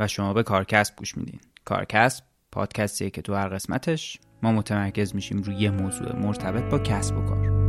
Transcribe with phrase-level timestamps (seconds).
[0.00, 1.40] و شما به کارکسب گوش میدین.
[1.64, 7.18] کارکسب پادکستیه که تو هر قسمتش ما متمرکز میشیم روی یه موضوع مرتبط با کسب
[7.18, 7.59] و کار.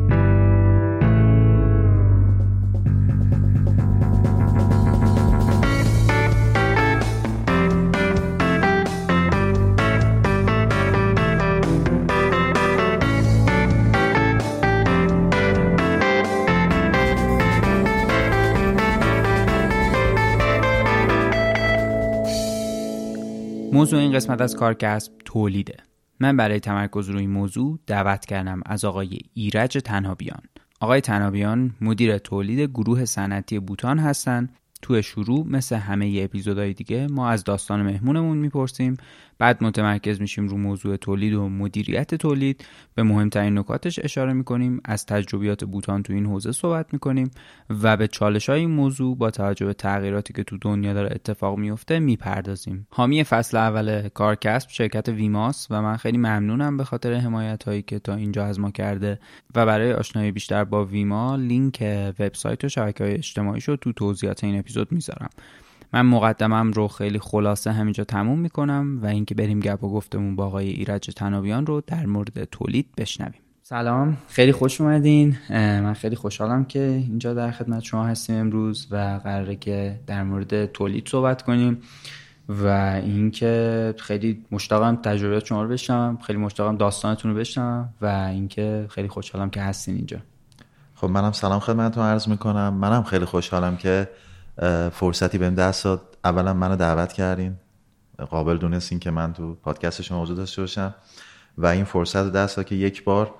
[23.74, 25.78] موضوع این قسمت از کارکسب تولیده.
[26.20, 30.42] من برای تمرکز روی موضوع دعوت کردم از آقای ایرج تنابیان.
[30.80, 37.30] آقای تنابیان مدیر تولید گروه صنعتی بوتان هستند تو شروع مثل همه اپیزودهای دیگه ما
[37.30, 38.98] از داستان مهمونمون می‌پرسیم.
[39.42, 42.66] بعد متمرکز میشیم رو موضوع تولید و مدیریت تولید.
[42.96, 44.82] به مهمترین نکاتش اشاره می‌کنیم.
[44.86, 47.32] از تجربیات بوتان تو این حوزه صحبت می‌کنیم
[47.70, 51.58] و به چالش های این موضوع با توجه به تغییراتی که تو دنیا داره اتفاق
[51.58, 52.88] میفته می‌پردازیم.
[52.90, 58.00] حامی فصل اول کارکسب شرکت ویماس و من خیلی ممنونم به خاطر حمایت هایی که
[58.00, 59.20] تا اینجا از ما کرده
[59.56, 61.84] و برای آشنایی بیشتر با ویما لینک
[62.20, 65.30] وبسایت و شبکه های اجتماعی رو تو توضیحات این اپیزود می‌ذارم.
[65.94, 70.46] من مقدمم رو خیلی خلاصه همینجا تموم می‌کنم و اینکه بریم گپ و گفتمون با
[70.46, 73.42] آقای ایرج تنابیان رو در مورد تولید بشنویم.
[73.64, 74.18] سلام.
[74.28, 75.38] خیلی خوش اومدین.
[75.50, 80.66] من خیلی خوشحالم که اینجا در خدمت شما هستیم امروز و قراره که در مورد
[80.66, 81.78] تولید صحبت کنیم
[82.50, 82.68] و
[83.06, 89.08] اینکه خیلی مشتاقم تجربیات شما رو بشنوم خیلی مشتاقم داستانتون رو بشنوم و اینکه خیلی
[89.08, 90.18] خوشحالم که هستین اینجا.
[90.96, 92.74] خب منم سلام خدمتتون عرض می‌کنم.
[92.74, 94.10] منم خیلی خوشحالم که
[94.92, 96.18] فرصتی بهم دست داد.
[96.24, 97.56] اولا منو دعوت کردین.
[98.30, 100.96] قابل دونستین که من تو پادکست شما موجود داشته باشم.
[101.58, 103.36] و این فرصت دست داد که یک بار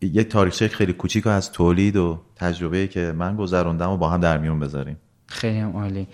[0.00, 4.38] یک تاریخچه خیلی کوچیک از تولید و تجربه که من گذروندم و با هم در
[4.38, 4.96] میون بذاریم.
[5.26, 6.08] خیلی هم عالی.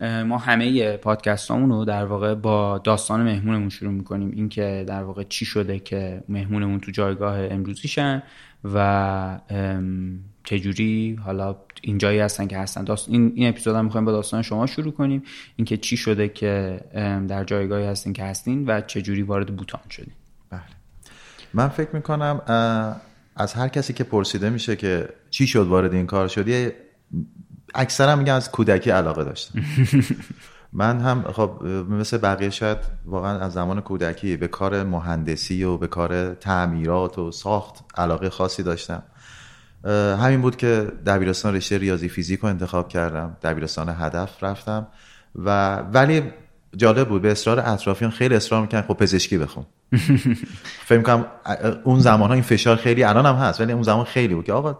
[0.00, 4.30] ما همه پادکستامون رو در واقع با داستان مهمونمون شروع می‌کنیم.
[4.30, 8.22] اینکه در واقع چی شده که مهمونمون تو جایگاه امروزیشن
[8.64, 9.38] و
[10.44, 12.84] چجوری؟ حالا اینجایی هستن که هستن.
[12.84, 13.08] داست...
[13.08, 15.22] این, این اپیزود هم می‌خوایم با داستان شما شروع کنیم.
[15.56, 16.80] اینکه چی شده که
[17.28, 20.14] در جایگاهی هستین که هستین و چجوری وارد بوتان شدین.
[20.50, 20.60] بله.
[21.54, 22.40] من فکر می‌کنم
[23.36, 26.70] از هر کسی که پرسیده میشه که چی شد وارد این کار شدی
[27.74, 29.60] اکثرا میگن از کودکی علاقه داشتم
[30.72, 35.86] من هم خب مثل بقیه شاید واقعا از زمان کودکی به کار مهندسی و به
[35.86, 39.02] کار تعمیرات و ساخت علاقه خاصی داشتم.
[39.90, 43.36] همین بود که دبیرستان رشته ریاضی فیزیک رو انتخاب کردم.
[43.42, 44.86] دبیرستان هدف رفتم.
[45.36, 46.22] و ولی
[46.76, 49.66] جالب بود به اصرار اطرافیان خیلی اصرار می‌کنن خب پزشکی بخون.
[50.88, 51.26] فکر کنم
[51.84, 54.52] اون زمان ها این فشار خیلی الان هم هست ولی اون زمان خیلی بود که
[54.52, 54.78] آقا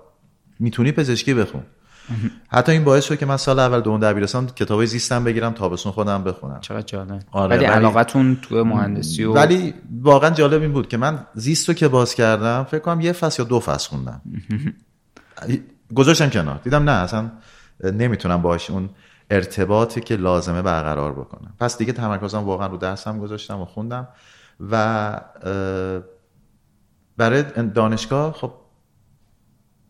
[0.60, 1.62] می‌تونی پزشکی بخون.
[2.48, 6.24] حتی این باعث شد که من سال اول دوم دبیرستان کتاب زیستم بگیرم تابستون خودم
[6.24, 6.60] بخونم.
[6.60, 7.22] چقدر جالب.
[7.32, 11.74] آره ولی علاقتون تو مهندسی و ولی واقعا جالب این بود که من زیست رو
[11.74, 14.22] که باز کردم فکر کنم یه فصل یا دو فصل خوندم.
[15.94, 16.60] گذاشتم کنار.
[16.64, 17.30] دیدم نه اصلا
[17.84, 18.90] نمی‌تونم باش اون
[19.30, 21.54] ارتباطی که لازمه برقرار بکنم.
[21.60, 24.08] پس دیگه تمرکزم واقعا رو درسم گذاشتم و خوندم
[24.70, 25.20] و
[27.16, 27.42] برای
[27.74, 28.52] دانشگاه خب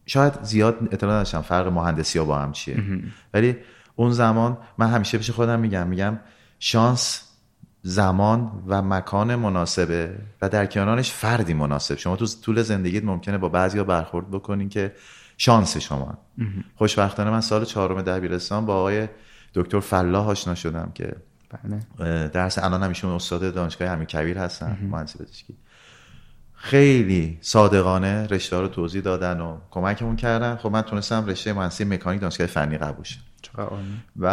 [0.07, 2.83] شاید زیاد اطلاع نداشتم فرق مهندسی ها با هم چیه.
[3.35, 3.57] ولی
[3.97, 6.19] اون زمان من همیشه پیش خودم میگم میگم
[6.59, 7.29] شانس
[7.83, 11.95] زمان و مکان مناسبه و در کنارش فردی مناسب.
[11.95, 14.93] شما تو طول زندگیت ممکنه با بعضی ها برخورد بکنین که
[15.45, 16.19] شانس شما.
[16.75, 19.09] خوشبختانه من سال چهارم دبیرستان با آقای
[19.55, 21.17] دکتر فلاح آشنا شدم که
[21.51, 22.29] بله.
[22.29, 25.57] درس الان هم ایشون استاد دانشگاه همین کبیر هستن مهندسی پزشکی.
[26.55, 30.57] خیلی صادقانه رشته رو توضیح دادن و کمکمون کردن.
[30.57, 33.21] خب من تونستم رشته مهندسی مکانیک دانشگاه فنی قبول شم.
[34.17, 34.27] و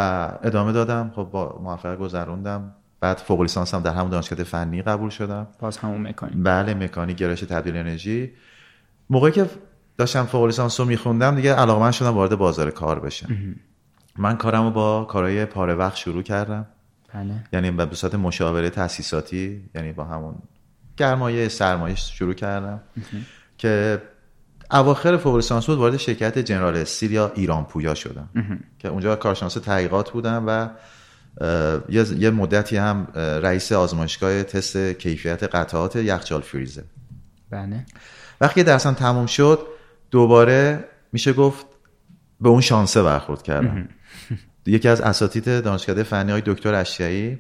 [0.44, 1.12] ادامه دادم.
[1.16, 2.76] خب با موفق گذروندم.
[3.00, 5.48] بعد فوق لیسانس هم در همون دانشگاه فنی قبول شدم.
[5.60, 6.38] باز همون مکانیک.
[6.44, 8.32] بله مکانیک گرایش تبدیل انرژی.
[9.10, 9.50] موقعی که
[10.00, 13.56] داشتم فوق لیسانس رو میخوندم دیگه علاقمند شدم وارد بازار کار بشم.
[14.18, 16.68] من کارم رو با کارهای پاره وقت شروع کردم.
[17.14, 17.34] بله.
[17.54, 20.36] یعنی به صورت مشاوره تاسیساتی یعنی با همون
[20.98, 22.82] گرمایه سرمایه شروع کردم.
[23.58, 24.02] که
[24.72, 28.30] اواخر فوق لیسانس بود وارد شرکت جنرال استیل یا ایران پویا شدم.
[28.80, 30.70] که اونجا کارشناس تحقیقات بودم و
[31.90, 36.82] یه مدتی هم رئیس آزمایشگاه تست کیفیت قطعات یخچال فریزر.
[37.50, 37.86] بله.
[38.42, 39.60] وقتی درسم تموم شد
[40.12, 41.66] دوباره میشه گفت
[42.42, 43.90] به اون شانسه برخورد کردم.
[44.66, 47.40] یکی از اساتید دانشکده فنی های دکتر اشیایی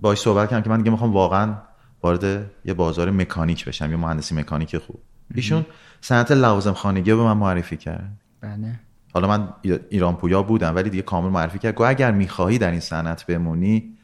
[0.00, 1.54] باهاش صحبت کردم که من دیگه می‌خوام واقعا
[2.02, 5.02] وارد یه بازار مکانیک بشم یه مهندسی مکانیک خوب.
[5.34, 5.66] ایشون
[6.00, 8.20] صنعت لوازم خانگی به من معرفی کرد.
[8.40, 8.80] بله.
[9.14, 9.48] حالا من
[9.90, 11.74] ایران پویا بودم ولی دیگه کامل معرفی کرد.
[11.74, 13.98] گفت اگر می‌خواهی در این صنعت بمونی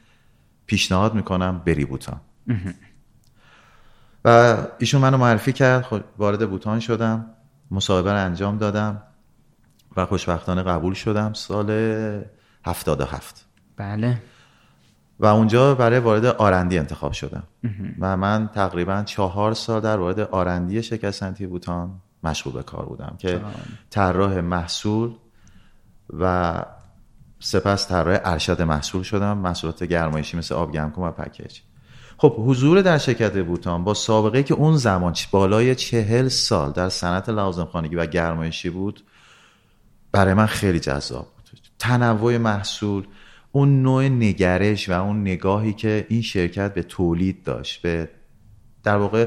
[0.67, 2.21] پیشنهاد می‌کنم بری بوتان.
[4.25, 5.83] و ایشون منو معرفی کرد.
[5.83, 7.27] خب وارد بوتان شدم
[7.71, 9.03] مصاحبه رو انجام دادم
[9.97, 11.71] و خوشبختانه قبول شدم سال
[12.65, 14.23] 77 بله.
[15.21, 17.43] و اونجا برای وارد آرندی انتخاب شدم.
[17.99, 23.15] و من تقریبا چهار سال در وارد آرندی شرکت صنعتی بوتان مشغول به کار بودم
[23.19, 23.41] که
[23.91, 25.15] طراح محصول
[26.19, 26.65] و
[27.41, 29.39] سپس طراح ارشد محصول شدم.
[29.39, 31.59] محصولات گرمایشی مثل آب گرمکن و پکیج.
[32.21, 37.29] خب حضور در شرکت بوتان با سابقه که اون زمان بالای چهل سال در صنعت
[37.29, 39.05] لوازم خانگی و گرمایشی بود
[40.13, 41.61] برای من خیلی جذاب بود.
[41.79, 43.07] تنوع محصول
[43.53, 48.09] اون نوع نگرش و اون نگاهی که این شرکت به تولید داشت به
[48.85, 49.27] در واقع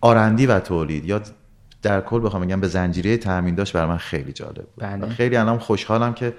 [0.00, 1.20] آرندی و تولید یا
[1.82, 4.84] در کل بخوام بگم به زنجیره تامین داشت برای من خیلی جالب بود.
[4.84, 5.08] بله.
[5.08, 6.34] خیلی الان خوشحالم که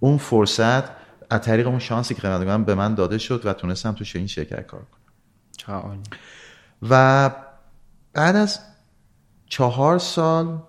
[0.00, 0.84] اون فرصت
[1.30, 4.66] از طریق اون شانسی که خدمتگاران به من داده شد و تونستم تو این شرکت
[4.66, 5.03] کار کنم.
[6.82, 7.30] و
[8.12, 8.60] بعد از
[9.46, 10.62] چهار سال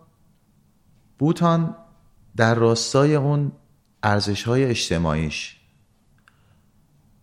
[1.20, 1.76] بوتان
[2.36, 3.52] در راستای اون
[4.04, 5.56] ارزش های اجتماعیش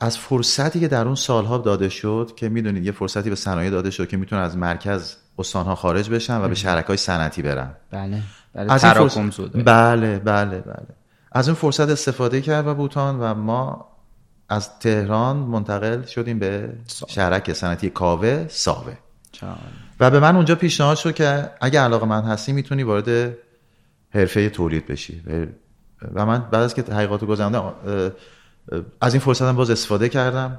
[0.01, 3.91] از فرصتی که در اون سالها داده شد که می‌دونید یه فرصتی به صنایع داده
[3.91, 7.77] شد که می‌تونن از مرکز استانها خارج بشن و به شرکای های صنعتی برن.
[7.91, 8.23] بله.
[8.55, 10.87] برای از این فرص- بله بله بله.
[11.33, 13.92] از اون فرصت استفاده کرد و بوتان و ما
[14.49, 16.73] از تهران منتقل شدیم به
[17.09, 18.93] شهرک صنعتی کاوه ساوه.
[20.01, 23.37] و به من اونجا پیشنهاد شد که اگه علاقه من هستی می‌تونی وارد
[24.11, 25.23] حرفه تولید بشی.
[26.15, 26.83] و- من بعد از که
[27.87, 27.93] اه،
[28.73, 30.59] اه، از این فرصت هم باز استفاده کردم.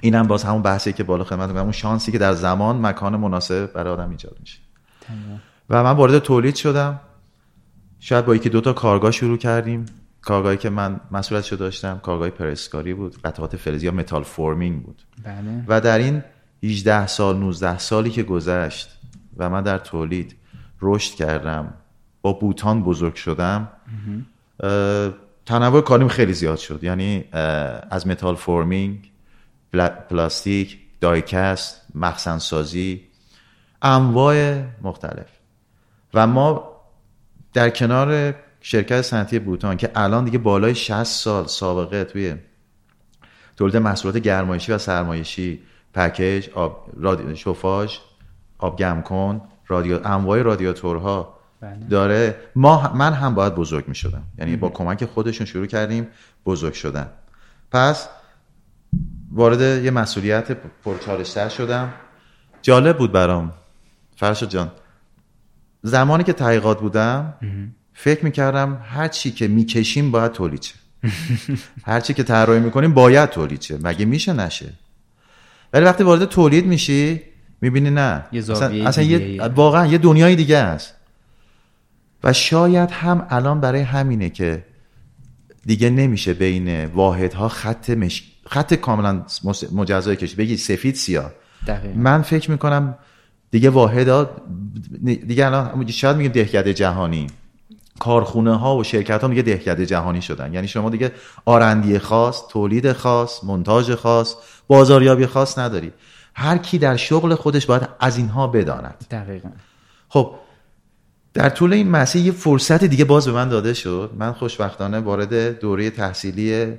[0.00, 3.92] اینم باز همون بحثی که بالا خدمت اون شانسی که در زمان مکان مناسب برای
[3.92, 4.58] آدم ایجاد میشه.
[5.70, 7.00] و من وارد تولید شدم.
[8.00, 9.86] شاید با یکی دو تا کارگاه شروع کردیم.
[10.22, 15.02] کارگاهی که من مسئولیتشو داشتم کارگاه پرسکاری بود قطعات فلزی یا metal forming بود.
[15.24, 15.64] بله.
[15.68, 16.22] و در این
[16.64, 18.98] 18 سال 19 سالی که گذشت
[19.36, 20.36] و من در تولید
[20.82, 21.74] رشد کردم
[22.22, 23.68] با بوتان بزرگ شدم
[25.46, 26.84] تنوع کاریم خیلی زیاد شد.
[26.84, 27.24] یعنی
[27.90, 29.10] از metal forming
[29.74, 33.00] پلا- پلاستیک die cast مخزن سازی
[33.82, 35.26] انواع مختلف.
[36.14, 36.72] و ما
[37.52, 42.34] در کنار شرکت صنعتی بوتان که الان دیگه بالای 60 سال سابقه توی
[43.56, 45.60] تولید محصولات گرمایشی و سرمایشی
[45.94, 47.36] پکیج آب رادی...
[47.36, 47.98] شوفاژ
[48.58, 51.86] آب گرم کن رادیو انواع رادیاتورها بله.
[51.90, 52.36] داره.
[52.56, 56.08] ما من هم باید بزرگ می شدم یعنی با کمک خودشون شروع کردیم
[56.46, 57.10] بزرگ شدن.
[57.70, 58.08] پس
[59.32, 60.52] وارد یه مسئولیت
[60.84, 61.92] پرچالشتر شدم.
[62.62, 63.52] جالب بود برام.
[64.16, 64.70] فرشاد جان
[65.82, 67.34] زمانی که تحقیقات بودم
[67.94, 70.74] فکر می‌کردم هر چی که می‌کشیم باید تولید شه.
[71.90, 73.78] هر چی که طراحی می‌کنیم باید تولید شه.
[73.82, 74.72] مگه میشه؟ نشه.
[75.72, 77.20] ولی وقتی وارد تولید میشی
[77.60, 78.24] می‌بینی نه.
[78.32, 78.42] یه
[78.86, 79.42] اصلا, یه.
[79.42, 80.94] واقعا یه دنیای دیگه است.
[82.24, 84.64] و شاید هم الان برای همینه که
[85.66, 88.32] دیگه نمیشه بین واحدها خط مش...
[88.46, 89.22] خط کاملا
[89.72, 90.36] مجزای کشی.
[90.36, 91.32] بگی سفید سیاه.
[91.66, 92.00] دقیقا.
[92.00, 92.98] من فکر می‌کنم
[93.50, 94.30] دیگه واحدا
[95.26, 97.26] دیگه الان شاید میگیم دهکده جهانی.
[98.02, 100.54] کارخونه ها و شرکت ها میگه دهکده جهانی شدن.
[100.54, 101.12] یعنی شما دیگه
[101.44, 104.34] آرندی خاص تولید خاص منتاج خاص
[104.66, 105.92] بازاریابی خاص نداری.
[106.34, 108.94] هر کی در شغل خودش باید از اینها بداند.
[109.10, 109.48] دقیقا.
[110.08, 110.34] خب
[111.34, 114.10] در طول این مسیر یه فرصت دیگه باز به من داده شد.
[114.18, 116.74] من خوشبختانه وارد دوره تحصیلی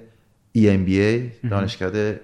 [0.57, 2.21] EMBA دانشکده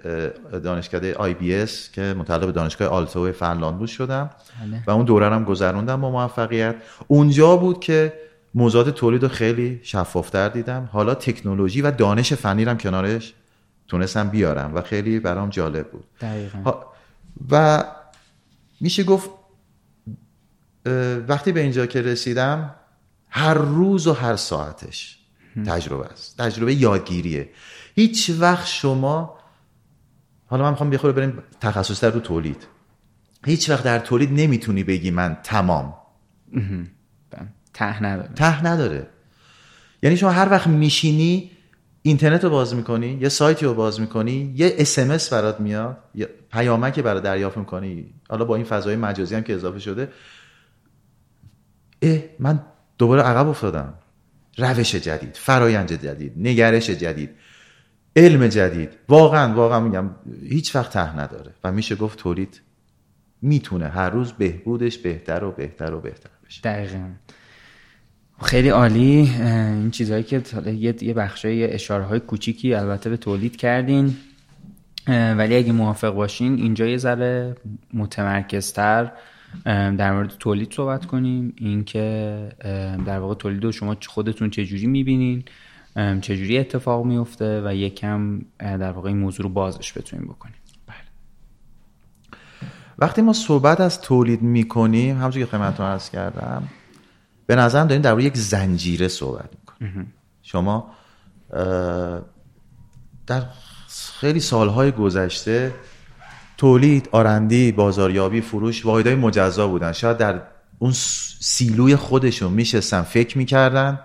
[0.63, 4.29] دانشکده IBS که متعلق به دانشگاه آلتو فنلاند بود شدم.
[4.61, 4.83] بله.
[4.87, 6.75] و اون دوره هم گذروندم با موفقیت.
[7.07, 8.13] اونجا بود که
[8.53, 10.89] موضوعات تولید رو خیلی شفافتر دیدم.
[10.91, 13.33] حالا تکنولوژی و دانش فنی هم کنارش
[13.87, 16.03] تونستم بیارم و خیلی برام جالب بود.
[16.21, 16.73] دقیقا.
[17.51, 17.83] و
[18.81, 19.29] میشه گفت
[21.27, 22.75] وقتی به اینجا که رسیدم
[23.29, 25.19] هر روز و هر ساعتش
[25.65, 26.37] تجربه است.
[26.37, 27.49] تجربه یادگیریه.
[27.95, 29.39] هیچ وقت شما
[30.45, 32.67] حالا من می‌خوام بخوره بریم تخصص رو تولید.
[33.45, 35.93] هیچ وقت در تولید نمی‌تونی بگی من تمام.
[37.79, 38.29] ته نداره.
[38.35, 39.07] ته نداره.
[40.03, 41.51] یعنی شما هر وقت میشینی
[42.01, 47.01] اینترنت رو باز می‌کنی یه سایتی رو باز می‌کنی یه اسمس برات میاد یه پیامکی
[47.01, 48.13] برات دریافت می‌کنی.
[48.29, 50.09] حالا با این فضای مجازی هم که اضافه شده.
[52.01, 52.59] اه من
[52.97, 53.93] دوباره عقب افتادم.
[54.57, 57.29] روش جدید فرایند جدید نگرش جدید
[58.15, 58.89] علم جدید.
[59.09, 60.09] واقعا واقعا میگم
[60.49, 61.53] هیچ وقت ته نداره.
[61.63, 62.61] و میشه گفت تولید
[63.41, 66.61] می‌تونه هر روز بهبودش بهتر و بهتر و بهتر بشه.
[66.61, 67.09] دقیقا.
[68.41, 69.31] خیلی عالی.
[69.41, 70.43] این چیزهایی که
[71.01, 74.15] یه بخشای اشاره های کوچیکی البته به تولید کردین.
[75.07, 77.55] ولی اگه موافق باشین اینجا یه ذره
[77.93, 79.11] متمرکزتر
[79.65, 81.53] در مورد تولید صحبت کنیم.
[81.57, 82.49] اینکه
[83.05, 85.43] در واقع تولید رو شما خودتون چجوری می‌بینین
[86.21, 90.55] چجوری اتفاق میفته و یکم در واقع این موضوع رو بازش بتونیم بکنیم.
[92.97, 96.63] وقتی ما صحبت از تولید می‌کنیم همونجور که خدمتتون عرض کردم
[97.49, 100.91] به نظرم داریم در روی یک زنجیره صحبت می‌کنیم شما
[103.27, 103.43] در
[104.19, 105.73] خیلی سالهای گذشته
[106.57, 109.91] تولید آرندی بازاریابی فروش واحدهای مجزا بودن.
[109.91, 110.41] شاید در
[110.79, 110.91] اون
[111.39, 113.99] سیلوی خودشون میشستن فکر می‌کردن.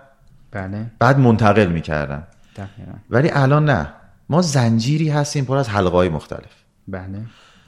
[0.51, 0.91] بله.
[0.99, 2.27] بعد منتقل می‌کردن.
[2.55, 2.91] دقیقا.
[3.09, 3.93] ولی الان نه.
[4.29, 6.51] ما زنجیری هستیم پر از حلقه های مختلف.
[6.87, 7.21] بله.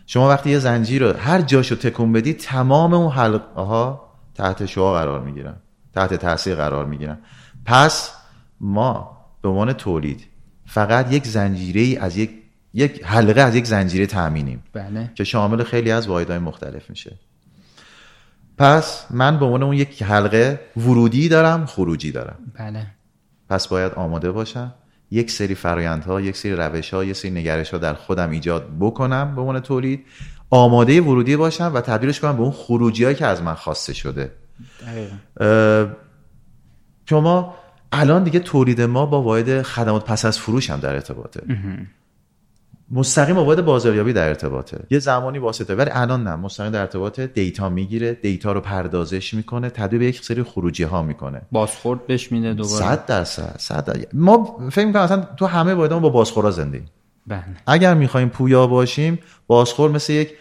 [0.06, 4.94] شما وقتی یه زنجیر رو هر جاشو تکون بدی تمام اون حلقه ها تحت شعا
[4.94, 5.56] قرار می‌گیرن.
[5.98, 7.18] تحت تاثیر قرار می‌گیرن.
[7.66, 8.12] پس
[8.60, 10.26] ما به عنوان تولید
[10.66, 12.32] فقط یک زنجیره ای از یک
[12.74, 15.12] یک حلقه از یک زنجیره تامینیم بله.
[15.16, 17.20] که شامل خیلی از واحدهای مختلف میشه.
[18.58, 22.40] پس من به عنوان اون یک حلقه ورودی دارم خروجی دارم.
[22.60, 22.88] بله.
[23.50, 24.74] پس باید آماده باشم.
[25.12, 29.36] یک سری فرایندها یک سری روش ها یک سری نگرش ها در خودم ایجاد بکنم
[29.36, 30.06] به عنوان تولید.
[30.50, 34.32] آماده ورودی باشم و تبدیلش کنم به اون خروجی هایی که از من خواسته شده.
[37.10, 37.56] شما
[37.92, 41.42] الان دیگه تولید ما با واحد خدمات پس از فروش هم در ارتباطه.
[42.92, 44.80] مستقیم با واحد بازاریابی در ارتباطه.
[44.90, 46.36] یه زمانی واسطه ولی الان نه.
[46.36, 51.04] مستقیم در ارتباطه دیتا می‌گیره دیتا رو پردازش می‌کنه تبدیل به یک سری خروجی ها
[51.04, 51.42] می‌کنه.
[51.52, 52.86] بازخورد بهش میده دوباره.
[52.86, 54.08] صد درصد صد درصد.
[54.14, 56.86] ما فکر می‌کنم اصلا تو همه واحدها با بازخورا زندگی
[57.28, 57.44] بله.
[57.68, 60.34] اگر می‌خوایم پویا باشیم بازخور مثل یک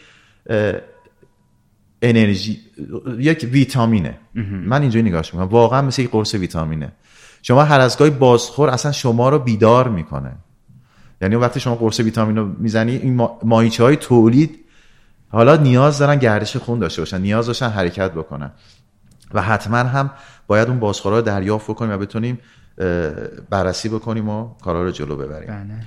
[2.03, 2.61] انرژی
[3.19, 4.19] یک ویتامینه.
[4.67, 5.49] من اینجوری نگاهش می‌کنم.
[5.49, 6.93] واقعا مثل یک قرص ویتامینه.
[7.43, 10.33] شما هر از گاهی بازخور اصلا شما رو بیدار می‌کنه.
[11.21, 14.59] یعنی وقتی شما قرص ویتامین رو می‌زنی این ما- ماهیچه های تولید
[15.29, 18.51] حالا نیاز دارن گردش خون داشته باشن نیاز داشتن حرکت بکنن.
[19.35, 20.11] و حتما هم
[20.47, 22.39] باید اون بازخورا رو دریافت بکنیم و بتونیم
[23.51, 25.49] بررسی بکنیم و کارا رو جلو ببریم.
[25.49, 25.87] بله.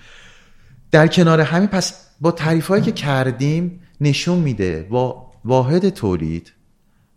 [0.91, 6.53] در کنار همین پس با تعریف هایی که کردیم نشون میده با واحد تولید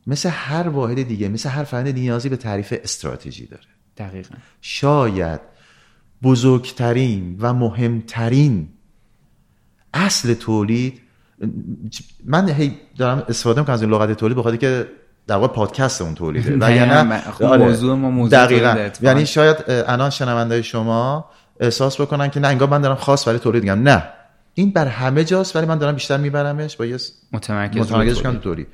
[0.07, 3.63] مثل هر واحد دیگه مثل هر فرند نیازی به تعریف استراتژی داره.
[3.97, 4.35] دقیقا.
[4.61, 5.41] شاید
[6.23, 8.69] بزرگترین و مهمترین
[9.95, 11.01] اصل تولید
[12.25, 14.89] من هی دارم استفاده می‌کنم از این لغت تولید بخاطر که
[15.27, 16.57] در واقع پادکست اون تولیده.
[16.67, 17.65] وگرنه- من- خب آره.
[17.65, 18.89] موضوع ما موضوع دقیقاً.
[19.03, 21.25] یعنی شاید الان شنونده شما
[21.61, 23.83] احساس بکنن که نه انگار من دارم خاص برای تولید میگم.
[23.83, 24.03] نه.
[24.55, 26.97] این بر همه جاست ولی من دارم بیشتر میبرمش با یه
[27.33, 28.67] متمرکز متمرکز کنم تولید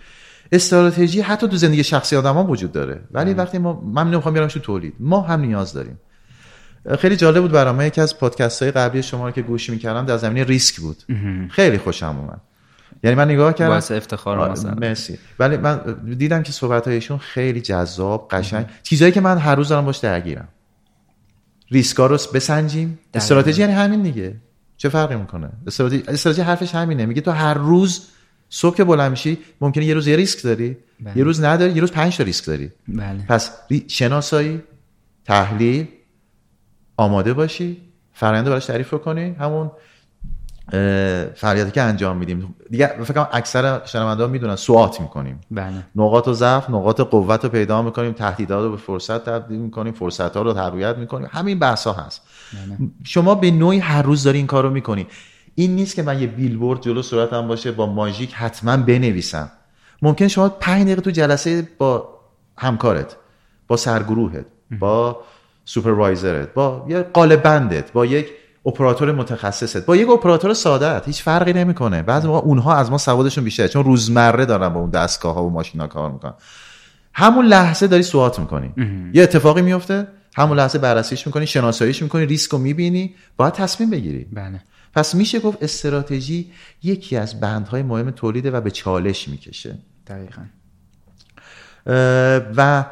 [0.53, 3.01] استراتژی حتی تو زندگی شخصی آدم ها وجود داره.
[3.11, 4.95] ولی وقتی ما من نمی‌خوام بیارمش تو تولید.
[5.01, 6.01] ما هم نیاز داریم.
[6.99, 10.17] خیلی جالب بود برام یکی از پادکست های قبلی شما رو که گوش می‌کردم در
[10.17, 10.97] زمینه ریسک بود.
[11.51, 12.41] خیلی خوشم اومد.
[13.05, 14.75] یعنی من نگاه کردم باعث افتخار آه، مثلا.
[14.75, 15.19] مرسی.
[15.39, 15.81] ولی من
[16.19, 18.67] دیدم که صحبت هایشون خیلی جذاب قشنگ.
[18.83, 20.49] چیزایی که من هر روز دارم باش درگیرم.
[21.71, 22.99] ریسکا رو بسنجیم.
[23.15, 24.37] استراتژی یعنی همین دیگه.
[24.79, 27.07] چه فرقی می‌کنه؟ استراتژی استراتژی حرفش همینه.
[27.07, 28.09] میگه تو هر روز
[28.51, 31.19] صبح که بلند میشی ممکنه یه روز یه ریسک داری بله.
[31.19, 32.71] یه روز نداری یه روز پنج تا ریسک داری.
[32.89, 33.27] بله.
[33.29, 33.53] پس
[33.89, 34.63] شناسایی
[35.25, 35.87] تحلیل
[36.97, 37.77] آماده باشی
[38.13, 39.71] فرآیند رو براش تعریف کنی همون
[41.35, 42.55] فریادی که انجام میدیم.
[42.71, 45.41] دیگه فکر کنم اکثر شنونده ها می‌دونن سوات می‌کنیم.
[45.51, 45.85] بله.
[45.97, 50.37] نقاط و ضعف نقاط قوت رو پیدا می‌کنیم تهدیدات رو به فرصت تبدیل می‌کنیم فرصت
[50.37, 51.29] ها رو تقویت می‌کنیم.
[51.31, 52.23] همین بحث ها هست
[53.05, 55.07] شما به نوعی هر روز داری این کار رو می‌کنی.
[55.55, 59.51] این نیست که من یه بیلبورد جلو صورتم باشه با ماژیک حتما بنویسم.
[60.03, 62.09] ممکن شما پنج دقیقه تو جلسه با
[62.57, 63.17] همکارت
[63.69, 64.47] با سرگروهت
[64.81, 65.21] با
[65.65, 68.29] سوپروایزرت با یه قالبندت با یک
[68.69, 69.87] اپراتور متخصصت.
[69.87, 72.03] با یک اپراتور ساده هیچ فرقی نمی‌کنه.
[72.03, 75.51] بعضی موقع اونها از ما سوادشون بیشتره چون روزمره دارن با اون دستگاه ها و
[75.51, 76.35] ماشینا کار می‌کنن.
[77.15, 78.73] همون لحظه داری سوات می‌کنی.
[79.15, 84.27] یه اتفاقی میفته همون لحظه بررسیش می‌کنی شناساییش می‌کنی ریسک رو می‌بینی باید تصمیم بگیری.
[84.33, 84.61] بله.
[84.95, 86.51] پس میشه گفت استراتژی
[86.83, 89.79] یکی از بندهای مهم تولیده و به چالش می‌کشه.
[90.07, 90.43] دقیقا.
[92.57, 92.85] و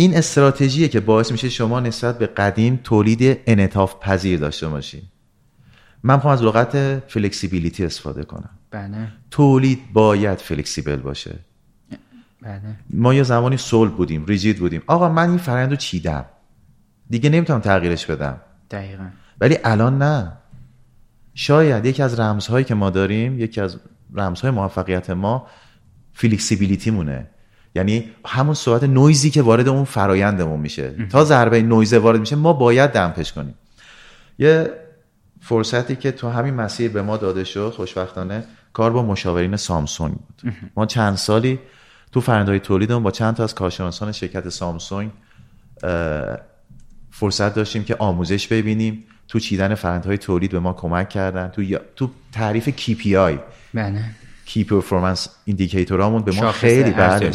[0.00, 5.02] این استراتژیه که باعث میشه شما نسبت به قدیم تولید انعطاف پذیر داشته باشید
[6.02, 8.50] من می‌خوام از لغت فلکسیبیلیتی استفاده کنم.
[8.70, 9.08] بله.
[9.30, 11.38] تولید باید فلکسیبل باشه.
[12.42, 12.60] بله.
[12.90, 14.82] ما یه زمانی صلب بودیم ریجید بودیم.
[14.86, 16.24] آقا من این فرآیند رو چیدم؟
[17.10, 18.40] دیگه نمی‌تونم تغییرش بدم.
[18.70, 19.06] دقیقا.
[19.40, 20.32] ولی الان نه.
[21.34, 23.76] شاید یکی از رمزهایی که ما داریم یکی از
[24.14, 25.46] رمزهای موفقیت ما
[26.12, 27.26] فلکسیبیلیتی مونه
[27.74, 30.94] یعنی همون سرعت نویزی که وارد اون فرایندمون میشه.
[31.10, 33.54] تا ضربه نویزه وارد میشه ما باید دمپش کنیم.
[34.38, 34.70] یه
[35.40, 40.54] فرصتی که تو همین مسیر به ما داده شد خوشبختانه کار با مشاورین سامسونگ بود.
[40.76, 41.58] ما چند سالی
[42.12, 45.10] تو فرایندهای تولیدمون با چند تا از کارشناسان شرکت سامسونگ
[47.10, 49.04] فرصت داشتیم که آموزش ببینیم.
[49.28, 51.48] تو چیدن فرایندهای تولید به ما کمک کردن.
[51.48, 51.62] تو,
[51.96, 53.38] تو تعریف KPI
[53.74, 54.04] بله.
[54.52, 57.30] key performance indicator امون به ما خیلی بله.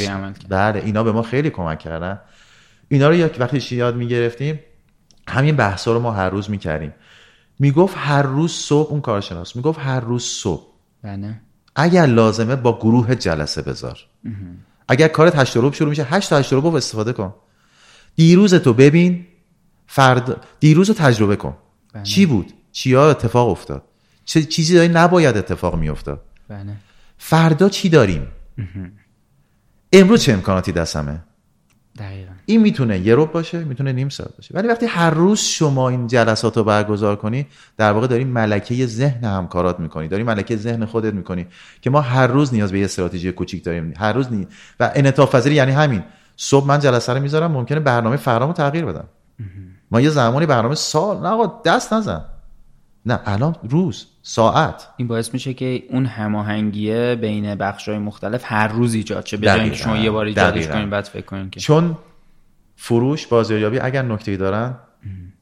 [0.49, 2.19] بله اینا به ما خیلی کمک کردن.
[2.89, 4.59] اینا رو یک وقتی یاد می‌گرفتیم؟
[5.27, 6.93] همین بحثا رو ما هر روز می‌کردیم.
[7.59, 10.63] می‌گفت هر روز صبح اون کارشناس می‌گفت هر روز صبح.
[11.03, 11.41] بله.
[11.75, 13.99] اگر لازمه با گروه جلسه بذار.
[14.87, 17.33] اگر کارت هشت روب شروع میشه هشت تا هشت روب استفاده کن.
[18.15, 19.25] دیروز تو ببین
[19.87, 21.57] فرد دیروز رو تجربه کن.
[21.93, 22.03] بله.
[22.03, 23.83] چی بود؟ چیا اتفاق افتاد؟
[24.25, 26.75] چه چیزی داری نباید اتفاق میافتاد؟ بله.
[27.17, 28.27] فردا چی داریم؟
[29.93, 31.19] امروز چه امکاناتی دستمه؟
[31.99, 32.31] دقیقا.
[32.45, 34.53] این می‌تونه یه روب باشه می‌تونه نیم ساعت باشه.
[34.53, 37.47] ولی وقتی هر روز شما این جلسات رو برگزار کنی
[37.77, 41.47] در واقع داری ملکه ذهن همکارات می‌کنی داری ملکه ذهن خودت می‌کنی
[41.81, 43.93] که ما هر روز نیاز به یه استراتژی کوچیک داریم.
[43.97, 44.47] هر روز نی...
[44.79, 46.03] و انعطاف پذیری یعنی همین.
[46.37, 49.05] صبح من جلسه رو می‌ذارم ممکنه برنامه فرامو تغییر بدم.
[49.91, 52.25] ما یه زمانی برنامه سال نه آقا دست نزن.
[53.05, 54.87] نه الان روز ساعت.
[54.97, 59.37] این باعث میشه که اون هماهنگیه بین بخش‌های مختلف هر روز ایجاد شه.
[59.37, 59.75] به دقیقاً.
[59.75, 60.67] شما یه بار ایجادش.
[60.67, 61.59] کنین بعد فکر کنین که.
[61.59, 61.97] چون
[62.75, 64.75] فروش بازاریابی اگر نکته دارن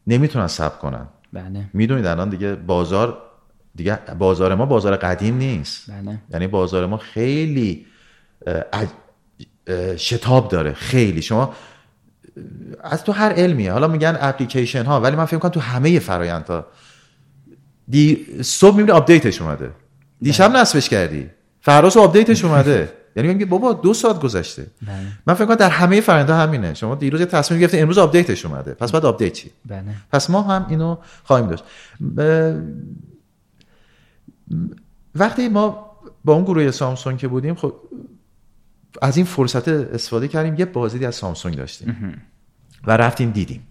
[0.07, 1.07] نمی‌تونن ثبت کنن.
[1.33, 1.65] بله.
[1.73, 3.17] می‌دونید الان دیگه بازار
[3.75, 5.91] دیگه بازار ما بازار قدیم نیست.
[5.91, 6.17] بله.
[6.29, 7.85] یعنی بازار ما خیلی
[9.97, 10.73] شتاب داره.
[10.73, 11.21] خیلی.
[11.21, 11.53] شما
[12.83, 13.71] از تو هر علمیه.
[13.71, 16.65] حالا میگن اپلیکیشن ها ولی من فکر کنم تو همه فرایندها
[17.89, 19.71] دی صبح می‌بینی update ش اومده.
[20.21, 21.29] دیشب نصبش کردی.
[21.61, 22.93] فرداش update ش اومده.
[23.15, 24.67] یعنی میگه بابا دو ساعت گذشته.
[25.27, 26.73] من فکر کنم در همه فرآیندها همینه.
[26.73, 28.73] شما دیروز یه تصمیم گرفتین امروز update ش اومده.
[28.73, 29.83] پس بعد update چی؟ بله.
[30.11, 31.63] پس ما هم اینو خواهیم داشت.
[32.17, 32.59] ب-
[35.15, 35.91] وقتی ما
[36.25, 37.73] با اون گروه سامسونگ که بودیم خب
[39.01, 40.55] از این فرصت استفاده کردیم.
[40.57, 42.21] یه بازدیدی از سامسونگ داشتیم
[42.87, 43.67] و رفتیم دیدیم.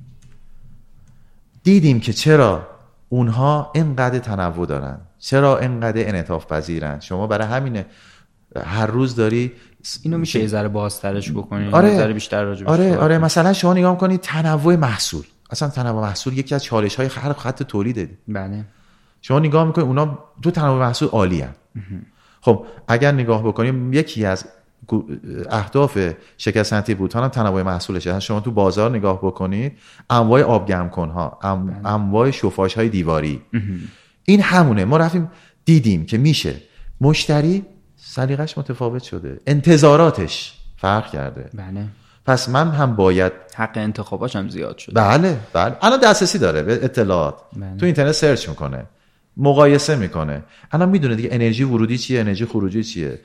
[1.62, 2.68] دیدیم که چرا
[3.12, 4.98] اونها اینقدر تنوع دارن.
[5.18, 7.86] چرا اینقدر انعطاف پذیرن؟ شما برای همینه.
[8.64, 9.52] هر روز داری
[10.02, 11.96] اینو میشه یه ذره بازترش بکنین آره.
[11.96, 13.18] ذره بیشتر راجع آره آره.
[13.18, 15.24] مثلا شما نگاه کنید تنوع محصول.
[15.50, 18.18] اصلا تنوع محصول یکی از چالش های هر خط تولیده.
[18.28, 18.64] بله.
[19.22, 21.44] شما نگاه می‌کنید اونا تو تنوع محصول عالی.
[22.40, 24.44] خب اگر نگاه بکنیم یکی از
[25.50, 25.98] اهداف
[26.38, 29.78] شرکت صنعتی بوتان هم تنوع محصولشه شما تو بازار نگاه بکنید
[30.10, 33.42] انواع آبگرم کنها ام، انواع شوفاژ های دیواری
[34.24, 34.84] این همونه.
[34.84, 35.30] ما رفتیم
[35.64, 36.54] دیدیم که میشه.
[37.00, 37.64] مشتری
[37.96, 39.40] سلیقش متفاوت شده.
[39.46, 41.50] انتظاراتش فرق کرده.
[41.54, 41.84] بله.
[42.26, 44.94] پس من هم باید حق انتخاباش هم زیاد شده.
[44.94, 45.76] بله بله.
[45.82, 47.34] الان دسترسی داره به اطلاعات.
[47.56, 47.76] بله.
[47.76, 48.86] تو اینترنت سرچ می‌کنه.
[49.36, 50.42] مقایسه می‌کنه.
[50.72, 53.20] الان می‌دونه دیگه انرژی ورودی چیه انرژی خروجی چیه؟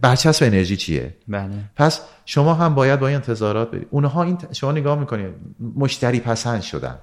[0.00, 1.50] برچسب انرژی چیه؟ بله.
[1.76, 3.86] پس شما هم باید با این انتظارات برید.
[3.90, 5.26] اونها این ت- شما نگاه می‌کنید
[5.76, 6.98] مشتری پسند شدن.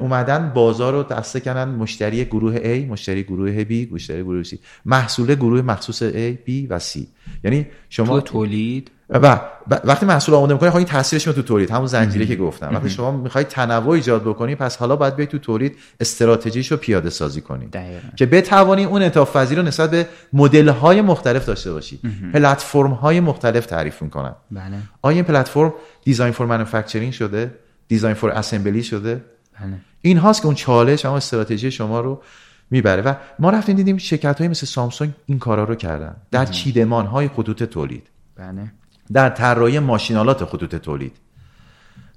[0.00, 4.56] اومدن بازار رو دسته کردن مشتری گروه A مشتری گروه B مشتری گروه C.
[4.84, 7.00] محصول گروه مخصوص A B و C.
[7.44, 9.40] یعنی شما تو تولید و
[9.84, 11.70] وقتی محصول آماده می‌کنی خواهی تاثیرش میاد تو تولید.
[11.70, 12.74] همون زنجیره که گفتم.
[12.74, 17.10] وقتی شما می‌خوای تنوع ایجاد بکنی پس حالا باید بیای تو تولید استراتژیش رو پیاده
[17.10, 17.66] سازی کنی.
[17.66, 18.08] دقیقاً.
[18.16, 22.00] که بتوانی اون انعطاف رو نسبت به مدل های مختلف داشته باشی.
[22.32, 24.34] پلتفرم های مختلف تعریف می‌کنن.
[24.50, 24.76] بله.
[25.02, 27.54] آیا این پلتفرم دیزاین فور مانیفکتچرینگ شده؟
[27.88, 29.24] دیزاین فور اسمبلی شده؟
[29.60, 29.72] بله.
[30.02, 32.22] این هاست که اون چالش اما استراتژی شما رو
[32.70, 33.02] می‌بره.
[33.02, 36.16] و ما رفتیم دیدیم شرکت های مثل سامسونگ این کارا رو کردن.
[36.30, 38.06] در چیدمان های خطوط تولید.
[38.36, 38.72] بله.
[39.12, 41.16] در طراحی ماشینالات خطوط تولید.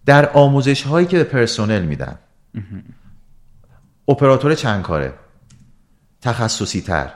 [0.05, 2.17] در آموزش هایی که به پرسنل میدن.
[4.07, 5.13] اپراتور چند کاره.
[6.21, 7.11] تخصصی تر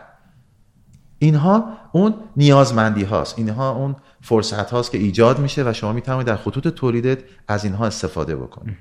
[1.19, 6.35] اینها اون نیازمندی هاست اینها اون فرصت هاست که ایجاد میشه و شما می‌تونید در
[6.35, 8.77] خطوط تولیدت از اینها استفاده بکنید.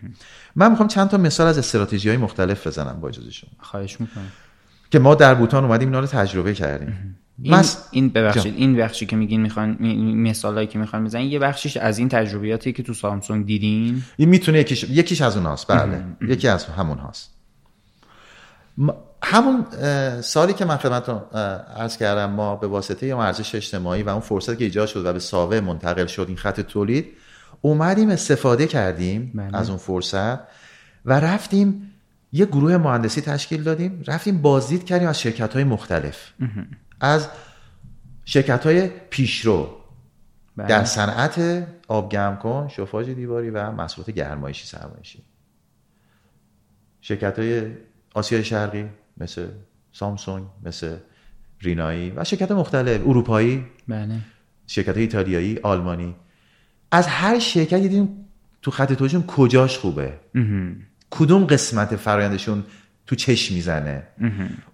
[0.57, 3.51] من می‌خوام چند تا مثال از استراتژی های مختلف بزنم با اجازه شما.
[3.61, 4.33] خواهش می‌کنم.
[4.91, 7.19] که ما در بوتان اومدیم اینا رو تجربه کردیم.
[7.43, 8.55] این, مس- این ببخشید.
[8.57, 9.77] این بخشی که میگین می‌خوان
[10.17, 14.59] مثالایی که می‌خوان بزنین یه بخشیش از این تجربیاتی که تو سامسونگ دیدین؟ این می‌تونه
[14.59, 16.05] یکیش یکیش از اوناست بله.
[16.29, 17.31] یکی از همون هاست.
[18.79, 18.91] م-
[19.23, 19.67] همون
[20.21, 21.21] سالی که من خدمتتون
[21.77, 25.13] عرض کردم ما به واسطه اون ارزش اجتماعی و اون فرصت که ایجاد شد و
[25.13, 27.07] به ساوه منتقل شد این خط تولید
[27.61, 29.57] اومدیم استفاده کردیم بله.
[29.57, 30.39] از اون فرصت
[31.05, 31.91] و رفتیم
[32.33, 36.17] یه گروه مهندسی تشکیل دادیم رفتیم بازدید کردیم از شرکت های مختلف
[37.03, 37.29] از
[38.25, 39.77] شرکت های پیشرو
[40.57, 40.69] بله.
[40.69, 45.23] در صنعت آب گرم کن شفاژ دیواری و محصولات گرمایشی سرمایشی
[47.01, 47.73] شرکت های
[48.15, 49.49] آسیای شرقی مثل
[49.93, 50.97] سامسونگ مثل
[51.61, 54.19] رینایی و شرکت مختلف اروپایی بله.
[54.67, 56.15] شرکت های ایتالیایی آلمانی.
[56.91, 58.29] از هر شرکت دیدیم
[58.63, 60.13] تو خط توجیهشون کجاش خوبه؟
[61.11, 62.65] کدوم قسمت فرایندشون
[63.07, 64.03] تو چشم می‌زنه.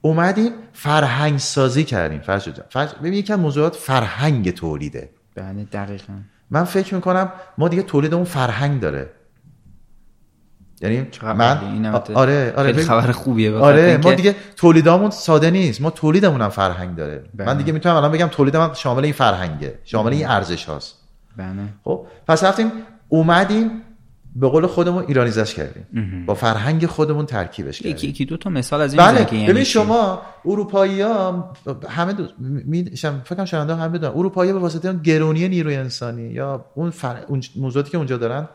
[0.01, 2.21] اومدیم فرهنگ سازی کردیم.
[2.21, 2.39] جان
[2.71, 2.91] فرش...
[2.95, 5.11] ببین از موضوعات فرهنگ تولیده.
[5.35, 6.13] بله دقیقا.
[6.51, 9.11] من فکر می‌کنم ما دیگه تولیدمون فرهنگ داره.
[10.81, 15.81] یعنی من آ- آره آره خیلی خبر خوبیه آره ما دیگه تولیدامون ساده نیست.
[15.81, 17.25] ما تولیدمون هم فرهنگ داره.
[17.35, 17.47] بله.
[17.47, 19.79] من دیگه می‌تونم الان بگم تولید من شامل این فرهنگه.
[19.85, 20.95] شامل این ارزش هاست
[21.37, 21.49] بله.
[21.85, 22.73] خب پس رفتیم
[23.09, 23.71] اومدیم
[24.41, 25.87] به قول خودمون ایرانیزش کردیم.
[26.27, 28.11] با فرهنگ خودمون ترکیبش کردیم.
[28.11, 29.25] یکی دو تا مثال از این بله.
[29.25, 29.65] که یعنی ببین.
[29.65, 31.55] شما اروپایی ها
[31.89, 32.27] همه دو...
[32.39, 32.97] می...
[32.97, 33.21] شم...
[33.25, 37.25] فکر کنم شنونده هم بدونن اروپایی به واسطه اون گرونی نیروی انسانی یا اون فر...
[37.29, 38.49] اون موضوعاتی که اونجا دارن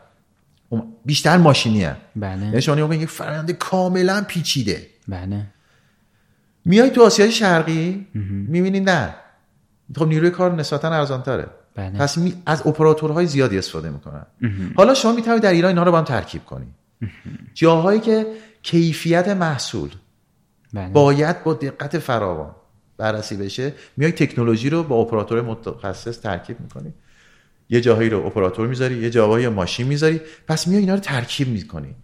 [1.04, 1.96] بیشتر ماشینی هن.
[2.16, 2.44] بله.
[2.44, 4.86] یعنی شما نگاه یک کاملا پیچیده.
[5.08, 5.46] بله.
[6.64, 8.06] میای تو آسیای شرقی
[8.48, 9.14] می‌بینی نه.
[9.96, 11.46] خب نیروی کار نسبتا ارزانتره.
[11.74, 11.98] بله.
[11.98, 12.34] پس می...
[12.46, 14.26] از اپراتورهای زیادی استفاده می‌کنن.
[14.76, 16.66] حالا شما می‌تونید در ایران اینا رو با هم ترکیب کنی.
[17.54, 18.26] جاهایی که
[18.62, 19.90] کیفیت محصول
[20.72, 20.88] بله.
[20.88, 22.54] باید با دقت فراوان
[22.96, 26.94] بررسی بشه میای تکنولوژی رو با اپراتور متخصص ترکیب می‌کنی.
[27.70, 31.94] یه جاهایی رو اپراتور می‌ذاری یه جاهایی ماشین می‌ذاری پس میای اینا رو ترکیب می‌کنی.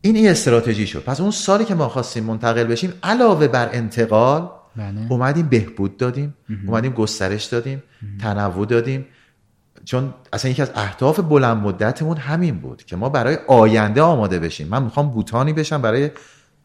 [0.00, 1.04] این این استراتژی شد.
[1.04, 5.06] پس اون سالی که ما خواستیم منتقل بشیم علاوه بر انتقال بله.
[5.08, 6.34] اومدیم بهبود دادیم
[6.66, 7.82] اومدیم گسترش دادیم
[8.20, 9.06] تنوع دادیم.
[9.84, 14.68] چون اصلا یکی از اهداف بلند مدتمون همین بود که ما برای آینده آماده بشیم.
[14.68, 16.10] من می‌خوام بوتانی بشم برای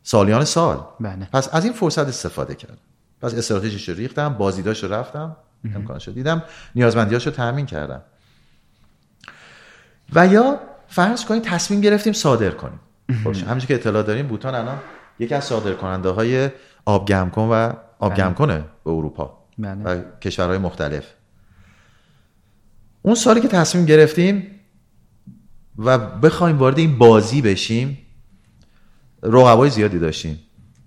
[0.03, 0.85] سالیان سال.
[0.99, 1.27] بله.
[1.33, 2.77] پس از این فرصت استفاده کردم.
[3.21, 5.35] پس استراتژیش رو ریختم بازیداش رو رفتم
[5.75, 6.43] امکانش رو دیدم
[6.75, 8.01] نیازمندیاش رو تامین کردم.
[10.13, 12.79] و یا فرض کنید تصمیم گرفتیم صادر کنیم.
[13.23, 14.77] خب همونجور که اطلاع داریم بوتان الان
[15.19, 16.49] یکی از صادر کننده های
[16.85, 18.33] آب گرم کن و آب بله.
[18.33, 19.83] کنه به اروپا بله.
[19.83, 21.05] و کشورهای مختلف.
[23.01, 24.47] اون سالی که تصمیم گرفتیم
[25.77, 27.97] و بخوایم وارد این بازی بشیم
[29.23, 30.39] رقبای زیادی داشتیم.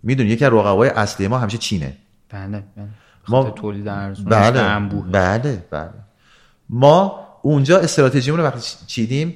[0.03, 1.97] می‌دونی یکی از رقبای اصلی ما همیشه چینه.
[2.31, 2.88] بله بله.
[3.29, 5.90] ما- تولید بله بله بله.
[6.71, 9.35] ما اونجا استراتژیمون رو وقتی چیدیم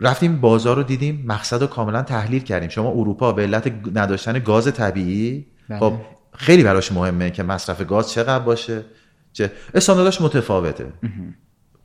[0.00, 2.68] رفتیم بازار رو دیدیم مقصد رو کاملا تحلیل کردیم.
[2.68, 5.78] شما اروپا به علت نداشتن گاز طبیعی بله.
[5.78, 5.94] خب
[6.34, 8.84] خیلی براش مهمه که مصرف گاز چقدر باشه.
[9.32, 10.92] چه استاندارداش متفاوته.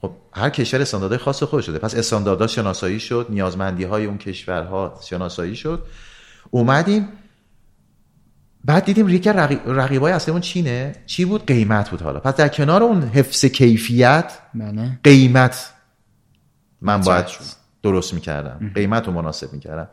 [0.01, 1.79] خب هر کشور استانداردهای خاص خودش شده.
[1.79, 5.83] پس استانداردها شناسایی شد نیازمندی های اون کشورها شناسایی شد.
[6.49, 7.07] اومدیم
[8.65, 9.59] بعد دیدیم ریک رقی...
[9.65, 10.95] رقیبای اصلیمون چینه.
[11.05, 12.19] چی بود؟ قیمت بود حالا.
[12.19, 14.99] پس در کنار اون حفظ کیفیت بله.
[15.03, 15.73] قیمت
[16.81, 17.25] من باید.
[17.83, 18.71] درست می‌کردم.
[18.75, 19.87] قیمت رو مناسب می‌کردم.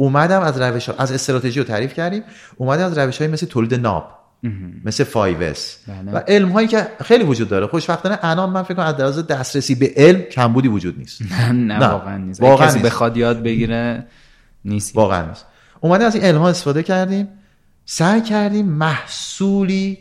[0.00, 0.94] اومدم از روش ها...
[0.98, 2.22] از استراتژی رو تعریف کردیم
[2.56, 4.18] اومدم از روش های مثل تولید ناب
[4.84, 5.58] مثل 5S
[5.88, 6.12] بله.
[6.12, 7.66] و علم هایی که خیلی وجود داره.
[7.66, 11.22] خوشبختانه الان من فکر کنم از لحاظ دسترسی به علم کمبودی وجود نیست.
[11.22, 12.42] نه, نه نه، واقعا نیست.
[12.42, 12.78] واقعا کسی.
[12.78, 14.06] بخواد یاد بگیره
[14.64, 14.96] نیست.
[14.96, 15.46] واقعا نیست.
[15.80, 17.28] اومدیم از این علم ها استفاده کردیم.
[17.84, 19.98] سعی کردیم محصولی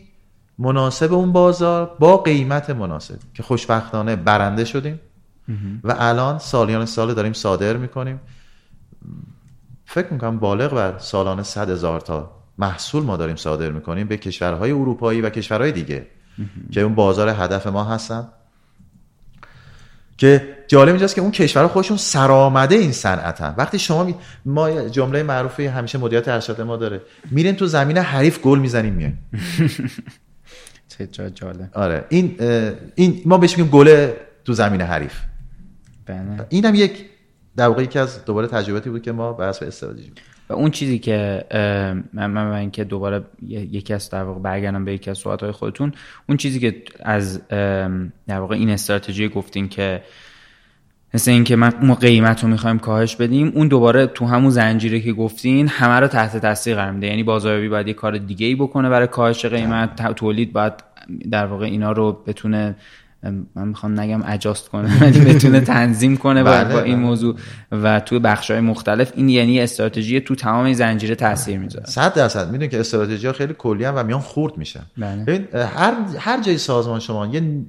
[0.60, 5.00] مناسب اون بازار با قیمت مناسب که خوشبختانه برنده شدیم.
[5.84, 8.20] و الان سالیان سال داریم صادر می‌کنیم.
[9.88, 14.72] فکر می‌کنم بالغ بر سالانه صد هزار تا محصول ما داریم صادر می‌کنیم به کشورهای
[14.72, 16.08] اروپایی و کشورهای دیگه
[16.72, 18.28] که اون بازار هدف ما هستن.
[20.18, 23.56] که جالب اینجاست که اون کشورها خودشون سرآمده این صنعتن.
[23.58, 24.16] وقتی شما می...
[24.46, 27.02] ما جمله معروفی همیشه مدیریت ارشد ما داره.
[27.32, 29.20] میرین تو زمین حریف گل می‌زنیم میایم.
[30.98, 31.70] چه جا جالب.
[31.74, 32.06] آره.
[32.10, 32.36] این
[32.96, 34.12] این ما بهش میگیم گل
[34.46, 35.20] تو زمین حریف.
[36.06, 36.46] بله.
[36.50, 37.06] اینم یک
[37.58, 40.12] در واقع یکی از دوباره تجرباتی بود که ما بر اساس استراتژی
[40.50, 41.44] و اون چیزی که
[42.14, 45.92] من من اینکه دوباره یکی از در واقع برگردم به یکی از صحبت‌های خودتون
[46.30, 47.48] اون چیزی که از
[48.28, 50.04] در واقع این استراتژی گفتین که
[51.14, 55.68] مثل اینکه ما قیمت رو می‌خوایم کاهش بدیم اون دوباره تو همون زنجیره که گفتین
[55.68, 57.08] همه رو تحت تاثیر قرار میده.
[57.08, 60.74] یعنی بازاریابی باید یه کار دیگه ای بکنه برای کاهش قیمت تولید باید
[61.32, 62.76] در واقع اینا رو بتونه
[63.24, 67.06] من می‌خوام نگم اجاست کنه ولی بتونه تنظیم کنه بله، با این بله.
[67.06, 67.36] موضوع.
[67.72, 71.86] و تو بخش های مختلف این یعنی استراتژی تو تمام این زنجیره تاثیر می‌ذاره.
[71.86, 72.46] صد درصد.
[72.46, 74.84] می‌دونی که استراتژی ها خیلی کلی هم و میان خورد میشن.
[74.98, 75.24] بله.
[75.24, 77.66] ببین هر هر جای سازمان شما یه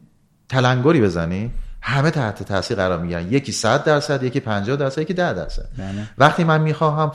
[0.49, 3.33] تلنگری بزنی همه تحت تاثیر قرار می‌گیرن.
[3.33, 5.69] یکی 100 درصد یکی 50 درصد یکی 10 درصد.
[5.79, 6.09] بله.
[6.19, 7.13] وقتی من می‌خواهم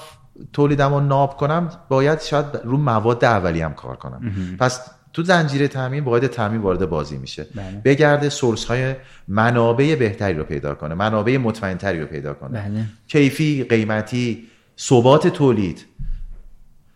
[0.53, 4.21] تولیدم رو ناب کنم باید شاید رو مواد اولی هم کار کنم.
[4.59, 4.81] پس
[5.13, 7.47] تو زنجیره تامین باید تامین وارد بازی میشه.
[7.55, 7.81] بله.
[7.85, 8.95] بگرده سورس های
[9.27, 12.61] منابع بهتری رو پیدا کنه منابع مطمئن تری رو پیدا کنه.
[12.61, 12.85] بله.
[13.07, 14.47] کیفی قیمتی
[14.79, 15.85] ثبات تولید.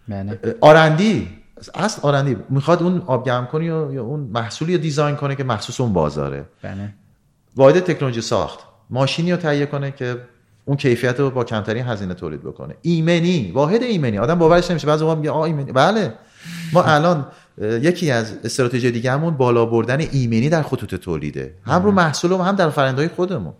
[0.08, 0.40] بله.
[0.62, 1.30] آرندی.
[1.76, 2.38] اصل آرندی.
[2.50, 6.46] می‌خواد اون آب گرم کنی یا اون محصولی رو دیزاین کنه که مخصوص اون بازاره.
[6.62, 6.94] بله.
[7.56, 8.60] واحد تکنولوژی ساخت.
[8.90, 10.18] ماشینی رو تهیه کنه که
[10.66, 12.76] اون کیفیت رو با کمترین هزینه تولید بکنه.
[12.82, 13.52] ایمنی.
[13.52, 14.18] واحد ایمنی.
[14.18, 14.88] آدم باورش نمیشه.
[14.88, 15.72] بعضی موقع میگه آ ایمنی.
[15.72, 16.14] بله.
[16.74, 17.26] ما الان
[17.62, 21.54] یکی از استراتژی دیگه‌مون بالا بردن ایمنی در خطوط تولیده.
[21.66, 23.54] هم رو محصول و هم در فرآیندهای خودمون.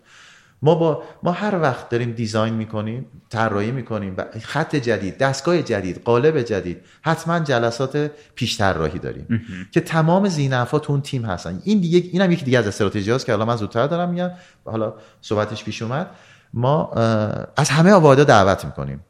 [0.62, 6.02] ما با ما هر وقت داریم دیزاین می‌کنیم طراحی می‌کنیم و خط جدید دستگاه جدید
[6.04, 9.26] قالب جدید حتما جلسات پیش طراحی داریم.
[9.70, 11.60] که تمام زینفا تو اون تیم هستن.
[11.64, 14.30] این دیگه اینم یکی دیگه از استراتژی هاست که حالا من زودتر دارم میگم.
[14.64, 16.10] حالا صحبتش پیش اومد.
[16.54, 16.92] ما
[17.56, 19.00] از همه واحدها دعوت می‌کنیم.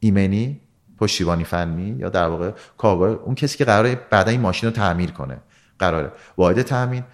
[0.00, 0.60] ایمنی
[0.98, 5.10] پشتیبانی فنی یا در واقع کارگاه اون کسی که قراره بعدا این ماشین رو تعمیر
[5.10, 5.38] کنه.
[5.78, 6.12] قراره.
[6.38, 7.04] واحد تامین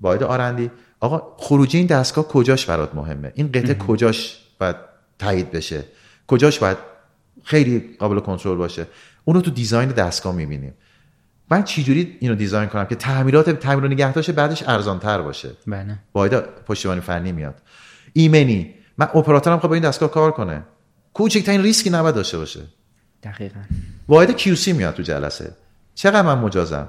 [0.00, 0.70] واحد R&D.
[1.00, 4.76] آقا خروجی این دستگاه کجاش برات مهمه؟ این قطعه کجاش باید
[5.18, 5.84] تایید بشه؟
[6.26, 6.76] کجاش باید
[7.44, 8.86] خیلی قابل کنترل باشه؟
[9.24, 10.74] اون رو تو design دستگاه می‌بینیم.
[11.50, 15.98] من چجوری اینو design کنم که تعمیرات تعمیر و نگهداشت بعدش ارزان تر باشه؟ بله.
[16.14, 17.62] واحد پشتیبانی فنی میاد.
[18.12, 18.74] ایمنی.
[18.98, 20.62] من اپراتورم خواهد با این دستگاه کار کنه.
[21.14, 22.60] کوچکترین ریسکی نباید داشته باشه.
[23.24, 23.60] دقیقا.
[24.08, 25.52] واحد QC میاد تو جلسه.
[25.94, 26.88] چقدر من مجازم؟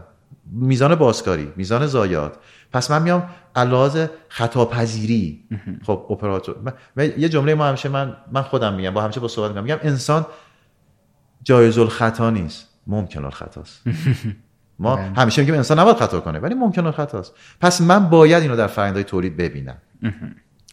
[0.51, 2.33] میزان بازکاری میزان زایات
[2.73, 5.43] پس من میام علاوه خطاپذیری.
[5.85, 6.55] خب اپراتور.
[6.95, 9.63] من- یه جمله ما همیشه من من خودم میگم با همیشه با صحبت میگم.
[9.63, 10.25] میگم انسان
[11.43, 12.67] جایز الخطا نیست.
[12.87, 13.81] ممکن الخطاست
[14.79, 18.67] ما همیشه میگیم انسان نباید خطا کنه ولی ممکن الخطاست پس من باید اینو در
[18.67, 19.77] فرآیندهای تولید ببینم.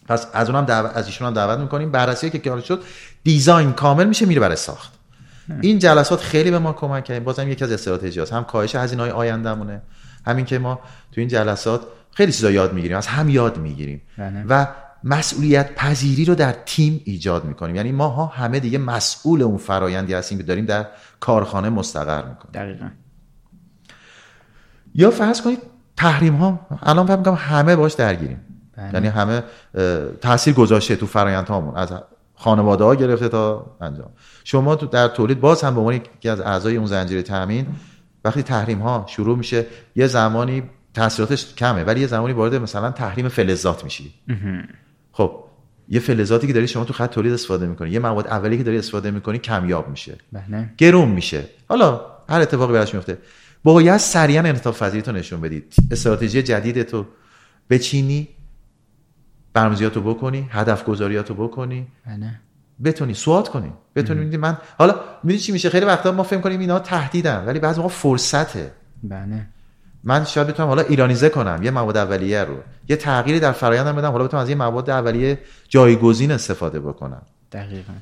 [0.07, 1.91] پس از اونم دعوت از ایشون هم دعوت می‌کنیم.
[1.91, 2.83] بررسی که کار شد
[3.23, 4.92] دیزاین کامل میشه میره برای ساخت.
[5.61, 7.23] این جلسات خیلی به ما کمک کرد.
[7.23, 9.81] بازم یکی از استراتژی هست هم کاهش هزینه های آیندهمونه.
[10.25, 10.79] همین که ما
[11.11, 12.97] تو این جلسات خیلی چیزا یاد می‌گیریم.
[12.97, 14.01] از هم یاد می‌گیریم.
[14.17, 14.43] بله.
[14.49, 14.67] و
[15.03, 17.75] مسئولیت پذیری رو در تیم ایجاد می‌کنیم.
[17.75, 20.87] یعنی ما ها همه دیگه مسئول اون فرایندی هستیم که داریم در
[21.19, 22.51] کارخانه مستقر می‌کنیم.
[22.53, 22.89] دقیقا.
[24.95, 25.59] یا فرض کنید
[25.97, 28.39] تحریم ها الان فکر می‌کنم همه باش درگیریم.
[28.77, 28.93] بله.
[28.93, 29.43] یعنی همه
[30.21, 31.93] تاثیر گذاشته تو فرایند هامون از
[32.43, 34.09] خانواده ها گرفته تا انجام.
[34.43, 37.67] شما تو در تولید باز هم به عنوان یکی از اعضای اون زنجیره تامین
[38.25, 43.27] وقتی تحریم ها شروع میشه یه زمانی تاثیراتش کمه ولی یه زمانی وارد مثلا تحریم
[43.27, 44.13] فلزات میشی.
[45.11, 45.43] خب
[45.89, 48.77] یه فلزاتی که داری شما تو خط تولید استفاده می‌کنی یه مواد اولی که داری
[48.77, 50.17] استفاده می‌کنی کمیاب میشه.
[50.31, 50.69] بله.
[50.77, 51.43] گرون میشه.
[51.69, 53.17] حالا هر اتفاقی براش میفته
[53.63, 55.73] باید سریعا انعطاف پذیری تو نشون بدید.
[55.91, 57.05] استراتژی جدید تو
[57.69, 58.27] بچینی.
[59.53, 61.87] برنامه‌ریزیاتو بکنی هدف گذاریاتو بکنی.
[62.05, 62.39] بله.
[62.83, 63.71] بتونی سوات کنی.
[63.95, 64.37] بتونی میدی.
[64.37, 67.93] من حالا می‌دونی چی میشه؟ خیلی وقتا ما فکر کنیم اینا تهدیدن ولی بعضی موقع
[67.93, 68.71] فرصته.
[69.03, 69.45] بله.
[70.03, 72.57] من شاید بتونم حالا ایرانیزه کنم یه مواد اولیه رو.
[72.89, 75.39] یه تغییری در فرآیندم بدم حالا بتونم از یه مواد اولیه
[75.69, 77.21] جایگزین استفاده بکنم.
[77.51, 77.93] دقیقا.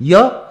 [0.00, 0.42] یا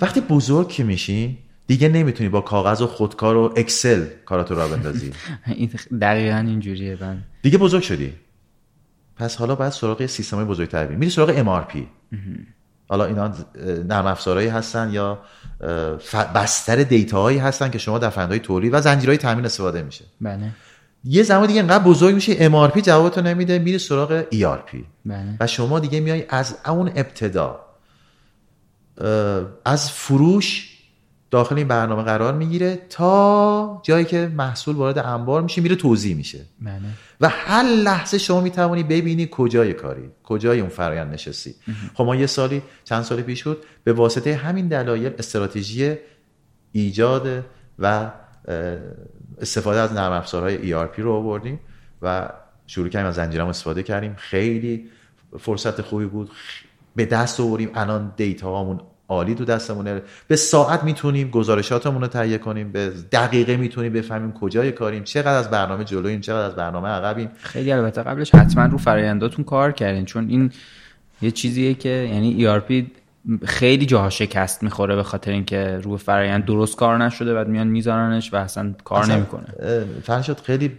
[0.00, 5.12] وقتی بزرگ که میشی دیگه نمی‌تونی با کاغذ و خودکار و اکسل کاراتو را بندازی.
[5.46, 5.70] این
[6.00, 7.18] دقیقا اینجوریه بله.
[7.42, 8.12] دیگه بزرگ شدی.
[9.16, 11.78] پس حالا باید سراغ سیستم بزرگتر بری میری سراغ MRP
[12.88, 13.34] حالا اینا
[13.88, 15.18] نرم افزارهایی هستن یا
[16.34, 20.04] بستر دیتاهایی هستن که شما در فندهای تولید و زنجیرهای تامین استفاده میشه.
[20.20, 20.50] بله.
[21.04, 25.36] یه زمان دیگه انقدر بزرگ میشه MRP جوابتو نمیده میری سراغ ERP بله.
[25.40, 27.60] و شما دیگه میای از اون ابتدا
[29.64, 30.73] از فروش
[31.34, 36.40] داخل این برنامه قرار می‌گیره تا جایی که محصول وارد انبار میشه میره توضیح میشه.
[36.60, 36.80] بله.
[37.20, 41.54] و هر لحظه شما می‌توانی ببینی کجای کاری کجای اون فرایند نشستی.
[41.94, 45.94] خب ما یه سالی چند سال پیش بود به واسطه همین دلایل استراتژی
[46.72, 47.44] ایجاد
[47.78, 48.10] و
[49.40, 51.60] استفاده از نرم افزارهای ERP رو آوردیم
[52.02, 52.28] و
[52.66, 54.14] شروع کردیم از زنجیرم استفاده کردیم.
[54.16, 54.88] خیلی
[55.38, 56.30] فرصت خوبی بود.
[56.96, 57.70] به دست آوردیم.
[57.74, 60.02] الان دیتا هامون عالی تو دستمونه.
[60.28, 65.50] به ساعت می‌تونیم گزارشاتمون رو تهیه کنیم به دقیقه می‌تونیم بفهمیم کجای کاریم چقدر از
[65.50, 67.30] برنامه جلویم چقدر از برنامه عقبیم.
[67.36, 70.50] خیلی البته قبلش حتما رو فراینداتون کار کردین چون این
[71.22, 72.84] یه چیزیه که یعنی ERP
[73.44, 78.32] خیلی جاها شکست می‌خوره به خاطر اینکه روی فرایند درست کار نشده بعد میان میذارنش
[78.32, 79.44] و اصلا کار نمی‌کنه.
[80.02, 80.72] فرشاد خیلی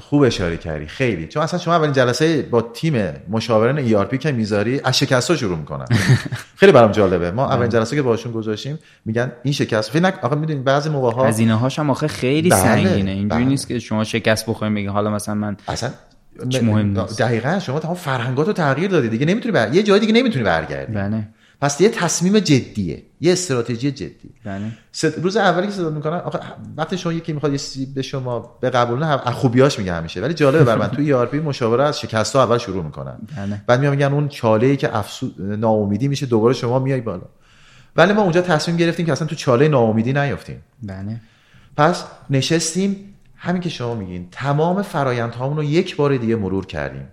[0.00, 1.26] خوب اشاره کردی خیلی.
[1.26, 5.30] چون اصلا شما اولین جلسه با تیم مشاوران ای آر پی که می‌ذاری از شکست
[5.30, 5.84] ها شروع می‌کنن.
[6.60, 7.30] خیلی برام جالبه.
[7.30, 11.26] ما اولین جلسه که باشون گذاشتیم میگن این شکست فکر آقا می‌دونید بعضی موقع ها
[11.26, 13.10] هزینه هاش هم آخه خیلی بله، سنگینه.
[13.10, 13.50] اینجوری بله.
[13.50, 15.90] نیست که شما شکست بخورین بگین حالا مثلا من اصلا
[16.62, 17.22] مهم نیست.
[17.22, 19.08] دقیقا شما تمام فرهنگات رو تغییر دادی.
[19.08, 19.74] دیگه نمی‌تونی بر...
[19.74, 20.92] یه جای دیگه نمی‌تونی برگردی.
[20.92, 21.28] بله.
[21.60, 24.30] پس یه تصمیم جدیه یه استراتژی جدی.
[24.44, 24.72] بله.
[24.92, 26.38] ست- روز اولی که صدا می‌کنن آخه
[26.76, 30.34] وقتی شما یکی می‌خواد یه چیزی به شما به قبول نه خوبیاش میگه همیشه ولی
[30.34, 30.88] جالبه بر من.
[30.88, 33.18] توی ERP مشاوره از شکست ها اول شروع می‌کنن.
[33.36, 33.62] بله.
[33.66, 35.30] بعد میان میگن اون چاله ای که افسو...
[35.38, 37.26] ناامیدی میشه دوباره شما میای بالا.
[37.96, 40.62] ولی ما اونجا تصمیم گرفتیم که اصلا تو چاله ناامیدی نیافتیم.
[40.82, 41.20] بله.
[41.76, 47.08] پس نشستیم همین که شما میگین تمام فرایندهامون رو یک بار دیگه مرور کردیم.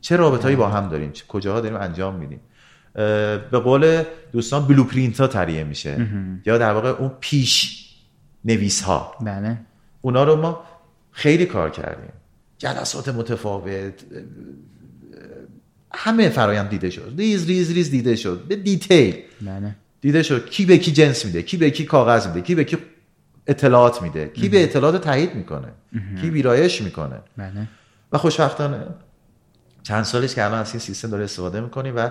[0.00, 2.40] چه رابطهایی با هم داریم؟ چه کجاها داریم انجام میدیم؟
[2.92, 6.06] به قول دوستان بلوپرینت ها تریه میشه.
[6.46, 7.86] یا در واقع اون پیش
[8.44, 9.58] نویس ها بله.
[10.00, 10.64] اونا رو ما
[11.12, 12.12] خیلی کار کردیم.
[12.58, 13.94] جلسات متفاوت
[15.92, 17.14] همه فرایند دیده شد.
[17.18, 18.44] ریز ریز ریز دیده شد.
[18.48, 19.16] به detail.
[19.40, 19.76] بله.
[20.00, 22.76] دیده شد کی به کی جنس میده کی به کی کاغذ میده کی به کی
[23.46, 25.68] اطلاعات میده کی اطلاعات تایید می‌کنه
[26.20, 27.16] کی ویرایش می‌کنه.
[27.36, 27.68] بله.
[28.12, 28.86] و خوشبختانه
[29.82, 32.10] چند ساله که الان از این سیستم داره استفاده می‌کنیم و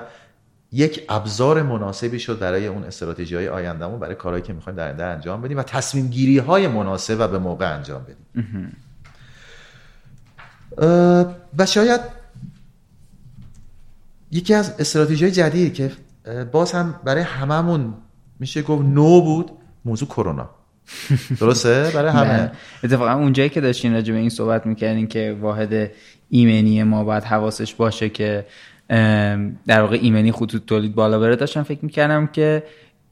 [0.71, 5.05] یک ابزار مناسبی شد برای اون استراتژی های آیندهمون برای کارهایی که می‌خوایم در آینده
[5.05, 8.77] انجام بدیم و تصمیم گیری های مناسب و به موقع انجام بدیم.
[11.57, 12.01] و شاید
[14.31, 15.91] یکی از استراتژی های جدیدی که
[16.51, 17.93] باز هم برای هممون
[18.39, 19.51] میشه گفت نو بود
[19.85, 20.49] موضوع کرونا.
[21.39, 22.51] درسته؟ برای همه.
[22.83, 25.91] اتفاقا اونجایی که داشتین راجع به این صحبت می‌کردین که واحد
[26.29, 28.45] ایمنی ما باید حواسش باشه که
[29.67, 32.63] در واقع ایمنی خطوط تولید بالا بره داشتم فکر می‌کردم که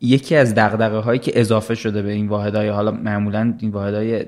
[0.02, 4.26] یکی از دغدغه هایی که اضافه شده به این واحدهای حالا معمولا این واحدهای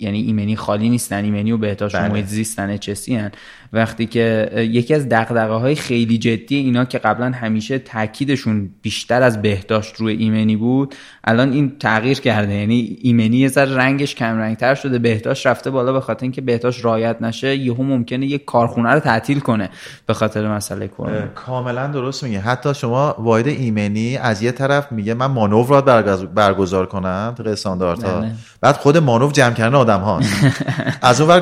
[0.00, 2.08] یعنی ایمنی خالی نیستن ایمنی و بهداشت بله.
[2.08, 3.30] محیط زیستن هن.
[3.72, 9.42] وقتی که یکی از دغدغه های خیلی جدی اینا که قبلا همیشه تاکیدشون بیشتر از
[9.42, 12.54] بهداشت روی ایمنی بود الان این تغییر کرده.
[12.54, 16.84] یعنی ایمنی یه ذره رنگش کم رنگتر شده بهداشت رفته بالا به خاطر اینکه بهداشت
[16.84, 19.70] رعایت نشه یهو ممکنه یک کارخونه رو تعطیل کنه
[20.06, 21.26] به خاطر مسئله کرونا.
[21.34, 26.24] کاملا درست میگه حتی شما واحد ایمنی از یه طرف میگه من مانور را برگز-
[26.34, 28.20] برگزار کنم طبق استانداردها.
[28.20, 28.32] بله.
[28.60, 30.32] بعد خود مانور جمع کردن آدم هاست
[31.02, 31.40] از اون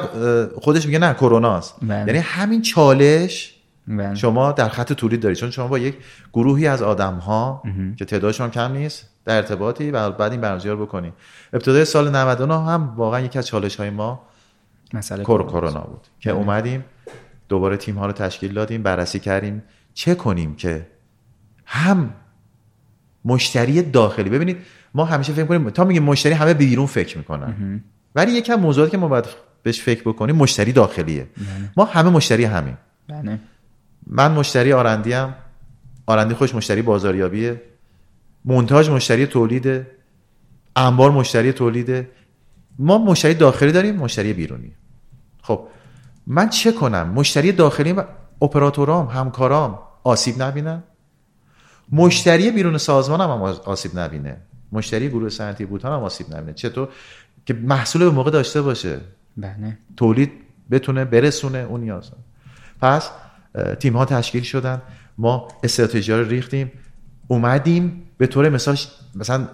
[0.60, 2.17] خودش میگه نه کروناست بله.
[2.18, 3.54] یعنی همین چالش
[3.88, 4.14] بله.
[4.14, 5.38] شما در خط تولید دارید.
[5.38, 5.96] چون شما با یک
[6.32, 7.62] گروهی از آدم ها
[7.96, 11.12] که تعدادشون کم نیست در ارتباطی و بعد این برنامه‌ریزی رو بکنی
[11.52, 14.22] ابتدای سال 99 هم واقعا یکی از چالش های ما
[14.94, 16.84] مسئله کور کرونا بود که اومدیم
[17.48, 19.62] دوباره تیم ها رو تشکیل دادیم بررسی کردیم.
[19.94, 20.86] چه کنیم که
[21.64, 22.14] هم
[23.24, 24.56] مشتری داخلی ببینید
[24.94, 27.80] ما همیشه فکر کنیم تا میگیم مشتری همه بیرون فکر می‌کنن.
[28.14, 29.24] ولی یکم موضوعاتی که ما باید
[29.62, 31.26] بهش فکر بکنیم مشتری داخلیه.
[31.76, 32.78] ما همه مشتری همیم.
[33.08, 33.40] بله.
[34.06, 35.34] من مشتری آرندی هم
[36.06, 37.62] آرندی خوش مشتری بازاریابیه.
[38.44, 39.86] مونتاژ مشتری تولیده.
[40.76, 42.10] انبار مشتری تولیده.
[42.78, 44.72] ما مشتری داخلی داریم مشتری بیرونی.
[45.42, 45.68] خب
[46.26, 48.04] من چه کنم؟ مشتری داخلی و
[48.42, 50.82] اپراتورام همکارام آسیب نبینن؟
[51.92, 54.36] مشتری بیرون سازمان هم, هم آسیب نبینه.
[54.72, 56.52] مشتری گروه صنعتی بوتان هم آسیب نبینه.
[56.52, 56.88] چطور؟
[57.46, 59.00] که محصول به موقع داشته باشه.
[59.38, 59.78] بله.
[59.96, 60.32] تولید
[60.70, 62.10] بتونه برسونه اون نیاز.
[62.80, 63.10] پس
[63.80, 64.82] تیم ها تشکیل شدن.
[65.18, 66.72] ما استراتژی رو ریختیم.
[67.28, 68.04] اومدیم.
[68.18, 68.76] به طور مثال
[69.14, 69.48] مثلا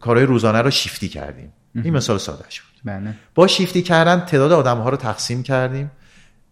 [0.00, 1.52] کارهای روزانه رو شیفتی کردیم.
[1.74, 3.14] این مثال ساده شد بله.
[3.34, 5.90] با شیفتی کردن تعداد آدم ها رو تقسیم کردیم.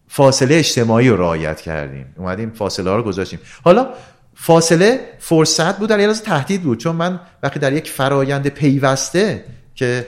[0.07, 2.05] فاصله اجتماعی رو رعایت کردیم.
[2.17, 3.39] اومدیم فاصله ها رو گذاشتیم.
[3.63, 3.89] حالا
[4.35, 6.77] فاصله فرصت بود در یه تهدید بود.
[6.77, 10.07] چون من وقتی در یک فرایند پیوسته که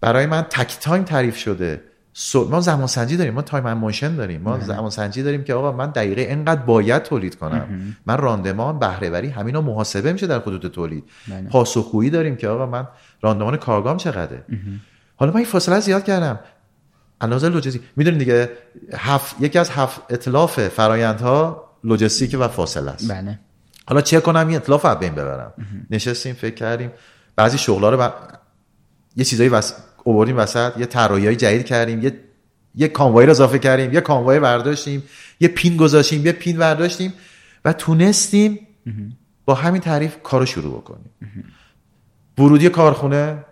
[0.00, 1.89] برای من takt time تعریف شده
[2.50, 4.40] ما زمان سنجی داریم ما time motion داریم.
[4.40, 7.96] ما زمان سنجی داریم که آقا من دقیقه اینقدر باید تولید کنم.
[8.06, 11.04] من راندمان بهره وری همینا محاسبه میشه در خطوط تولید.
[11.28, 11.48] بله.
[11.48, 12.88] پاسخگویی داریم که آقا من
[13.22, 14.44] راندمان کارگام چقدره.
[15.16, 16.38] حالا من این فاصله زیاد کردم.
[17.20, 18.50] اندازه لوجستیک می‌دونید دیگه
[18.94, 23.12] هفت یکی از هفت اطلاف فرایندها لوجستیک و فاصله است.
[23.12, 23.38] بله.
[23.86, 25.52] حالا چه کنم این اطلاف رو بین ببرم.
[25.90, 26.90] نشستیم فکر کردیم.
[27.36, 28.12] بعضی شغلا رو
[29.16, 29.74] یه چیزایی وس...
[30.04, 32.20] اووردیم وسط یه طراحیای جدید کردیم یه
[32.74, 35.02] یه کانوای رو اضافه کردیم یه کانوای برداشتیم
[35.40, 37.12] یه پین گذاشتیم یه پین برداشتیم
[37.64, 38.66] و تونستیم
[39.44, 41.10] با همین تعریف کارو شروع بکنیم.
[42.38, 43.44] ورودی کارخونه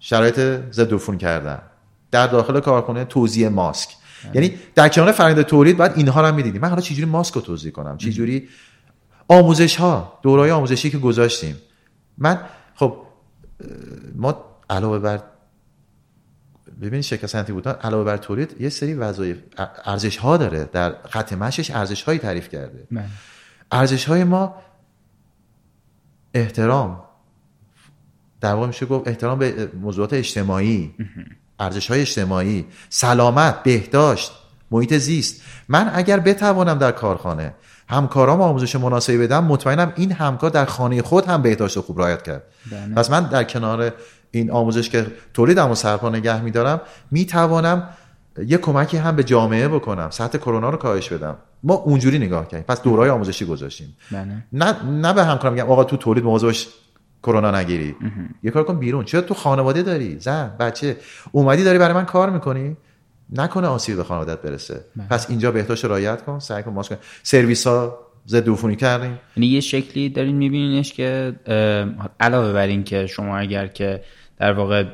[0.00, 0.40] شرایط
[0.72, 1.62] ضد عفونی کردن.
[2.10, 3.88] در داخل کارخونه توزیع ماسک.
[4.34, 6.60] یعنی در کنار فرآیند تولید بعد اینها رو هم می‌دیدیم.
[6.60, 8.48] من حالا چجوری ماسک رو توضیح کنم؟ چجوری
[9.28, 11.56] آموزش ها دورای آموزشی که گذاشتیم.
[12.18, 12.40] من
[12.74, 12.96] خب
[14.14, 15.22] ما علاوه بر
[16.80, 19.36] ببینید شرکت صنعتی بودن علاوه بر تولید یه سری وظایف
[19.84, 22.86] ارزش ها داره در خط مشش ارزش هایی تعریف کرده.
[22.90, 23.04] بله.
[23.72, 24.54] ارزش های ما
[26.34, 27.02] احترام.
[28.40, 30.94] در واقع میشه گفت احترام به موضوعات اجتماعی.
[31.60, 32.66] ارزش های اجتماعی.
[32.88, 34.32] سلامت بهداشت
[34.70, 35.42] محیط زیست.
[35.68, 37.54] من اگر بتوانم در کارخانه
[37.88, 42.42] همکارام آموزش مناسبی بدم مطمئنم این همکار در خانه خود هم بهداشت خوب رعایت کرد.
[42.70, 42.94] بله.
[42.94, 43.92] پس من در کنار
[44.38, 46.80] این آموزش که تولیدم و سرپا نگه میدارم
[47.10, 47.88] می‌توانم
[48.46, 51.36] یه کمکی هم به جامعه بکنم سطح کرونا رو کاهش بدم.
[51.62, 52.64] ما اونجوری نگاه کردیم.
[52.68, 53.96] پس دورای آموزشی گذاشتیم.
[54.10, 54.26] بله.
[54.52, 56.68] نه نه به همکارم میگم آقا تو تولید موضوعش
[57.22, 57.96] کرونا نگیری.
[58.42, 59.04] یه کار کن بیرون.
[59.04, 60.96] چرا تو خانواده داری؟ زن بچه.
[61.32, 62.76] اومدی داری برای من کار می‌کنی؟
[63.32, 64.84] نکنه آسیب به خانوادت برسه.
[64.96, 65.06] بله.
[65.08, 69.18] پس اینجا بهداشت رعایت کن سعی کن ماسک سرویس ها ضد عفونی کردیم.
[69.36, 71.34] یعنی یه شکلی دارین میبینینش که
[72.20, 74.02] علاوه بر این که شما اگر که
[74.36, 74.84] در واقع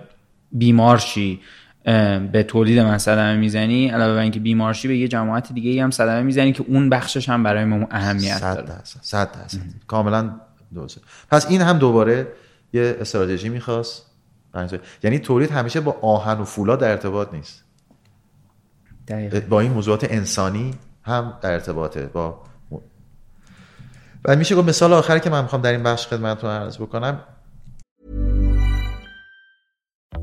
[0.53, 1.41] بیمار شی
[2.33, 5.91] به تولید من صدمه می‌زنی علاوه بر اینکه بیمار شی به یه جماعت دیگه هم
[5.91, 8.75] صدمه می‌زنی که اون بخشش هم برای ما اهمیت داره.
[8.85, 9.59] 100 درصد.
[9.87, 10.31] کاملا
[10.75, 11.01] درسته.
[11.31, 12.29] پس این هم دوباره
[12.73, 14.07] یه استراتژی می‌خواست.
[15.03, 17.65] یعنی تولید همیشه با آهن و فولاد در ارتباط نیست.
[19.09, 19.41] دقیقا.
[19.49, 22.07] با این موضوعات انسانی هم در ارتباطه.
[22.07, 22.43] با
[24.25, 27.21] و میشه گفت مثال آخری که من می‌خوام در این بخش خدمتتون عرض بکنم.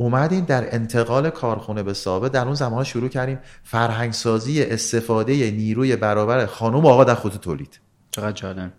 [0.00, 6.46] اومدیم در انتقال کارخونه به صابه در اون زمان شروع کردیم فرهنگسازی استفاده نیروی برابر
[6.46, 7.80] خانم و آقا در خود تولید.
[8.10, 8.72] چقدر جالب.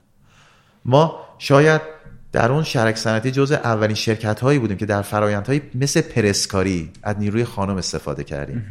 [0.86, 1.82] ما شاید
[2.32, 7.15] در اون شرک صنعتی جزء اولین شرکت هایی بودیم که در فرایندهایی مثل پرسکاری از
[7.20, 8.65] نیروی خانم استفاده کردیم.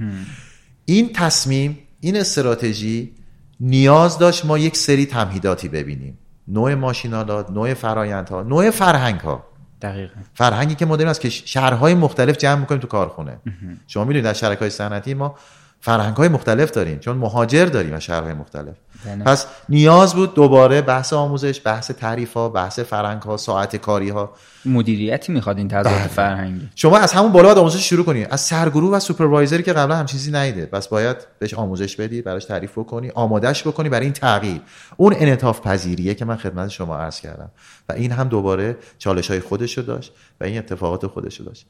[0.84, 3.14] این تصمیم این استراتژی
[3.61, 6.18] نیاز داشت ما یک سری تمهیداتی ببینیم.
[6.49, 9.47] نوع ماشینالات نوع فرایندها نوع فرهنگ ها
[9.83, 10.14] دقیقا.
[10.35, 13.39] فرهنگی که ما داریم از که شهرهای مختلف جمع می‌کنیم تو کارخونه.
[13.87, 15.35] شما می‌دونید در شرکای صنعتی ما
[15.81, 18.74] فرهنگ های مختلف داریم چون مهاجر داریم از شهرهای مختلف.
[19.05, 19.24] بله.
[19.24, 24.32] پس نیاز بود دوباره بحث آموزش بحث تعریف ها بحث فرهنگ ها ساعت کاری ها
[24.64, 26.07] مدیریتی می‌خواد این تضاد بله.
[26.07, 26.68] فرهنگی.
[26.74, 28.24] شما از همون بالا باید آموزش شروع کنی.
[28.24, 30.66] از سرگروه و سوپروایزری که قبلا هم چیزی نیده.
[30.66, 34.61] بس باید بهش آموزش بدی براش تعریف بکنی آمادش بکنی برای این تغییر.
[34.96, 37.51] اون انعطاف پذیریه که من خدمت شما عرض کردم.
[37.88, 41.66] و این هم دوباره چالش های خودش رو داشت و این اتفاقات خودش رو داشت.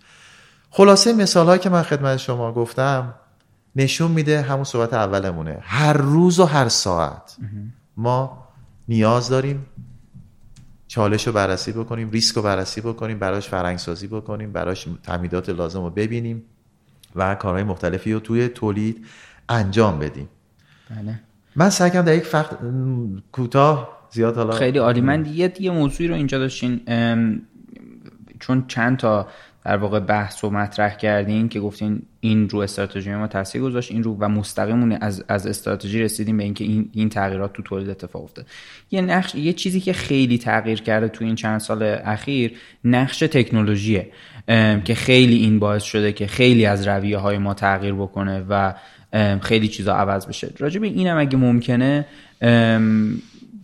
[0.71, 3.15] خلاصه مثال که من خدمت شما گفتم
[3.77, 5.59] نشون میده همون صحبت اولمونه.
[5.61, 7.37] هر روز و هر ساعت.
[7.97, 8.49] ما
[8.89, 9.67] نیاز داریم
[10.87, 15.91] چالش رو بررسی بکنیم ریسک رو بررسی بکنیم براش فرنگسازی بکنیم براش تعمیدات لازم رو
[15.91, 16.43] ببینیم
[17.17, 19.07] و کارهای مختلفی رو توی تولید
[19.49, 20.29] انجام بدیم.
[20.91, 21.21] بله.
[21.57, 22.59] من سعی کردم در یک فقط
[23.33, 25.01] کوتاه زیاد حالا خیلی عالی.
[25.01, 27.43] من یه یه موضوعی رو اینجا داشتین ام،
[28.41, 29.29] چون چند تا
[29.69, 34.03] در واقع بحث و مطرح کردین که گفتین این رو استراتژی ما تاثیر گذاشت این
[34.03, 38.23] رو و مستقیمون از از استراتژی رسیدیم به اینکه این این تغییرات تو تولید اتفاق
[38.23, 38.47] افتاد.
[38.91, 42.53] یه نقش یه چیزی که خیلی تغییر کرده تو این چند سال اخیر
[42.85, 44.11] نقش تکنولوژیه
[44.85, 48.75] که خیلی این باعث شده که خیلی از رویه های ما تغییر بکنه و
[49.41, 50.51] خیلی چیزا عوض بشه.
[50.59, 52.07] راجع به اینم اگه ممکنه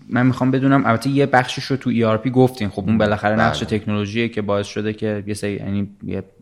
[0.08, 2.68] من می‌خوام بدونم البته یه بخشش رو تو ERP گفتین.
[2.68, 3.78] خب اون بالاخره نقش بله.
[3.78, 5.88] تکنولوژیه که باعث شده که یه سری یعنی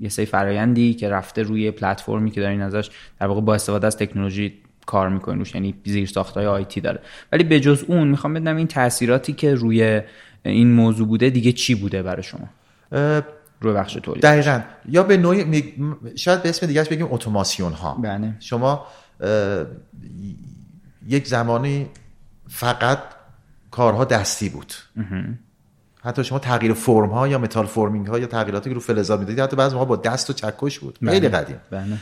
[0.01, 2.91] یه- سری فرایندی که رفته روی پلتفرمی که دارین ازش
[3.21, 4.55] در واقع با استفاده از تکنولوژی
[4.87, 5.39] کار می‌کنین.
[5.39, 7.01] روش یعنی زیر ساختای آیتی داره.
[7.33, 10.01] ولی به جز اون می‌خوام بدونم این تاثیراتی که روی
[10.45, 12.49] این موضوع بوده دیگه چی بوده برای شما؟
[13.61, 14.23] روی بخش تولید.
[14.23, 14.61] دقیقا.
[14.89, 15.65] یا به نوعی می-
[16.17, 18.35] شاید به اسم دیگرش بگیم اتوماسیون ها بله.
[18.41, 18.87] شما
[19.21, 19.65] اه،
[21.09, 21.87] یک زمانی
[22.49, 22.99] فقط
[23.73, 24.75] کارها دستی بود.
[26.05, 29.41] حتی شما تغییر فرم ها یا متال فرمینگ ها یا تغییراتی که رو فلزات می‌دادید
[29.41, 30.99] حتی بعضی موقع با دست و چکش بود.
[31.05, 31.57] خیلی قدیم.
[31.71, 31.99] بله.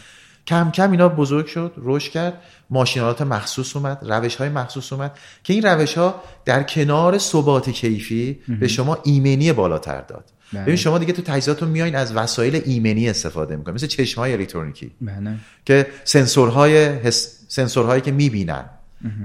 [0.47, 2.35] کم کم اینا بزرگ شد رشد کرد
[2.71, 8.41] ماشینالات مخصوص اومد روش های مخصوص اومد که این روش ها در کنار ثبات کیفی
[8.61, 10.25] به شما ایمنی بالاتر داد.
[10.53, 10.63] بله.
[10.63, 14.91] ببین شما دیگه تو تجهیزاتتون میایین از وسایل ایمنی استفاده می‌کنید مثل چشم های الکترونیکی
[15.01, 15.35] بله.
[15.65, 17.45] که سنسورهای حس...
[17.49, 18.65] سنسورهایی که می‌بینن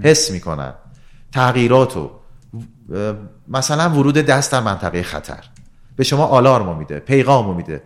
[0.04, 0.74] حس می‌کنن.
[1.32, 2.12] تغییرات رو اه،
[3.47, 5.43] مثلا ورود دست در منطقه خطر.
[5.95, 7.84] به شما آلارمو میده پیغامو میده.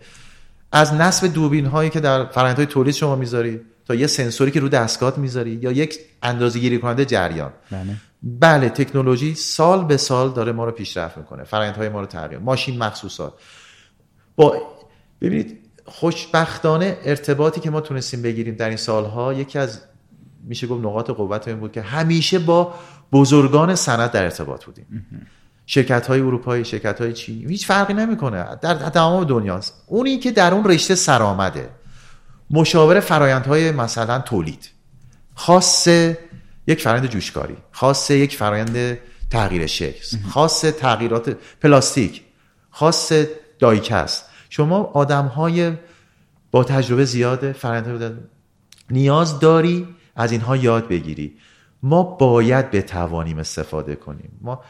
[0.72, 4.60] از نصب دوربین هایی که در فرآیند های تولید شما می‌ذاری تا یه سنسوری که
[4.60, 7.52] رو دستگاه می‌ذاری یا یک اندازه گیری کننده جریان.
[7.70, 7.96] بله.
[8.22, 12.78] بله تکنولوژی سال به سال داره ما رو پیشرفت می‌کنه فرآیندهای ما رو تغییر ماشین
[12.78, 13.32] مخصوصات.
[14.36, 14.56] با
[15.20, 19.80] ببینید خوشبختانه ارتباطی که ما تونستیم بگیریم در این سالها یکی از
[20.44, 22.74] میشه گفت نقاط قوت این بود که همیشه با
[23.12, 25.06] بزرگان صنعت در ارتباط بودیم.
[25.66, 27.46] شرکت های اروپایی شرکت های چینی.
[27.46, 28.56] هیچ فرقی نمی‌کنه.
[28.62, 29.84] در تمام دنیاست.
[29.86, 31.70] اونی که در اون رشته سرآمده.
[32.50, 34.70] مشاور فرایندهای مثلا تولید.
[35.34, 35.88] خاص
[36.66, 37.56] یک فرایند جوشکاری.
[37.72, 38.98] خاص یک فرایند
[39.30, 40.18] تغییر شکل.
[40.28, 42.22] خاص تغییرات پلاستیک.
[42.70, 43.12] خاص
[43.58, 44.24] دایکست.
[44.50, 45.72] شما آدم های
[46.50, 48.10] با تجربه زیاده فرآیندهای
[48.90, 51.36] نیاز داری از اینها یاد بگیری.
[51.82, 54.38] ما باید بتوانیم استفاده کنیم.
[54.40, 54.62] ما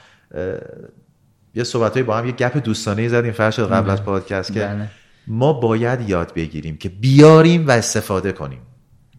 [1.54, 4.88] یه صحبت با هم یه گپ دوستانه زدیم فرشاد قبل از پادکست که بله.
[5.26, 8.60] ما باید یاد بگیریم که بیاریم و استفاده کنیم.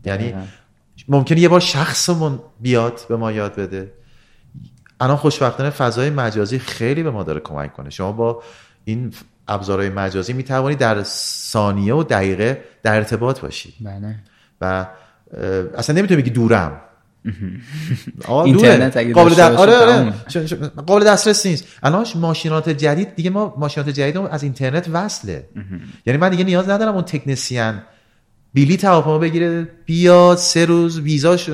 [0.06, 0.46] یعنی دقیقاً.
[1.08, 3.92] ممکنه یه بار شخصمون بیاد به ما یاد بده.
[5.00, 7.90] الان خوشبختانه فضای مجازی خیلی به ما داره کمک کنه.
[7.90, 8.44] شما با
[8.86, 9.14] این
[9.48, 14.16] ابزارهای مجازی می توانید در ثانیه و دقیقه در ارتباط باشید بله.
[14.62, 14.88] و
[15.78, 16.82] اصلا نمی‌تونی بگی دورم.
[18.26, 18.98] آه، اینترنت.
[18.98, 19.30] اگه قابل.
[19.30, 20.14] باشه آره آره.
[20.88, 21.66] قابل دسترس نیست.
[21.84, 25.50] الان ماشینات جدید دیگه ما ماشینات جدید از اینترنت وصله.
[26.06, 27.74] یعنی من دیگه نیاز ندارم اون تکنسین.
[28.56, 31.50] بلیط هواپیما بگیره بیاد سه روز ویزاش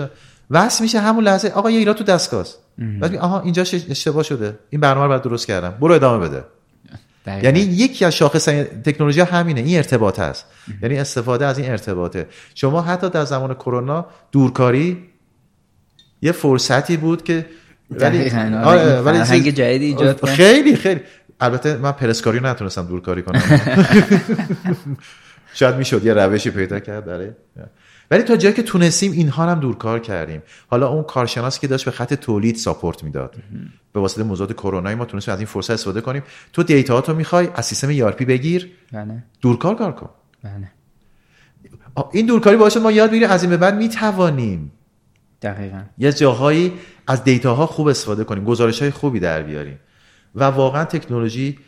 [0.51, 1.49] وصل میشه همون لحظه.
[1.49, 2.57] آقا یه ایراد تو دستگاه است
[3.01, 4.59] بعد آها اینجا اشتباه شده.
[4.69, 5.69] این برنامه رو بعد درست کردم.
[5.81, 6.43] برو ادامه بده.
[7.25, 7.45] دقیقاً.
[7.45, 8.45] یعنی یکی از شاخص
[8.85, 9.61] تکنولوژی همینه.
[9.61, 10.45] این ارتباط هست.
[10.83, 12.27] یعنی استفاده از این ارتباطه.
[12.55, 14.97] شما حتی در زمان کرونا دورکاری
[16.27, 17.45] یه فرصتی بود که
[17.99, 18.61] دقیقاً.
[18.65, 20.29] آره، فرهنگ چیز- جدیدی ایجاد کرد.
[20.29, 21.01] خیلی خیلی.
[21.39, 23.41] البته من پرسکاری نتونستم دورکاری کنم.
[25.53, 27.29] شاید می‌شد یه روشی پیدا کرد برای
[28.11, 30.41] ولی تا جایی که تونستیم اینها هم دورکار کردیم.
[30.67, 33.35] حالا اون کارشناسی که داشت به خط تولید ساپورت می‌داد.
[33.93, 36.23] به واسطه موضوعات کرونا ما تونستیم از این فرصت استفاده کنیم.
[36.53, 38.71] تو دیتا تو می‌خوای از سیستم ERP بگیر.
[38.93, 39.23] بله.
[39.41, 40.09] دورکار کار کن.
[40.43, 40.71] بله.
[42.11, 44.71] این دورکاری باعث ما یاد بگیریم از این به بعد می‌توانیم
[45.41, 45.81] دقیقا.
[45.97, 46.73] یه جاهایی
[47.07, 49.79] از دیتاها خوب استفاده کنیم گزارش های خوبی در بیاریم.
[50.35, 51.59] و واقعا تکنولوژی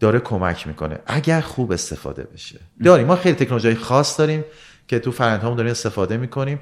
[0.00, 0.98] داره کمک می‌کنه.
[1.06, 2.60] اگر خوب استفاده بشه.
[2.84, 4.44] داریم ما خیلی تکنولوژی خاص داریم
[4.88, 6.58] که تو فرآیندهامون داریم استفاده می‌کنیم.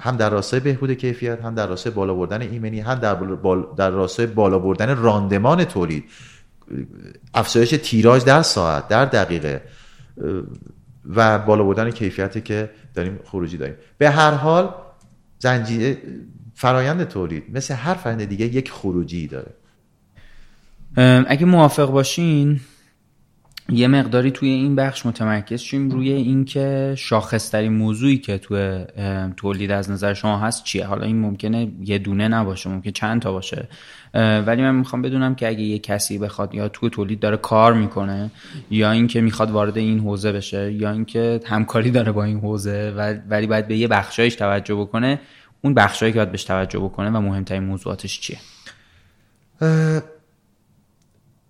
[0.00, 3.66] هم در راستای بهبود کیفیت هم در راستای بالا بردن ایمنی هم در, بال...
[3.76, 6.04] در راستای بالا بردن راندمان تولید.
[7.34, 9.62] افزایش تیراژ در ساعت در دقیقه
[11.06, 13.74] و بالا بردن کیفیتی که داریم خروجی داریم.
[13.98, 14.74] به هر حال
[15.40, 15.98] زنجیره
[16.54, 19.52] فرایند تولید مثل هر فرایند دیگه یک خروجی داره.
[21.28, 22.60] اگه موافق باشین
[23.72, 28.84] یه مقداری توی این بخش متمرکز شیم روی اینکه شاخصترین موضوعی که توی
[29.36, 33.32] تولید از نظر شما هست چیه؟ حالا این ممکنه یه دونه نباشه ممکنه چند تا
[33.32, 33.68] باشه.
[34.14, 38.30] ولی من می‌خوام بدونم که اگه یه کسی بخواد یا توی تولید داره کار می‌کنه
[38.70, 42.92] یا اینکه می‌خواد وارد این حوزه بشه یا اینکه همکاری داره با این حوزه
[43.28, 45.20] ولی باید به یه بخشایش توجه بکنه
[45.62, 48.38] اون بخشایی که باید بهش توجه بکنه و مهمترین موضوعاتش چیه؟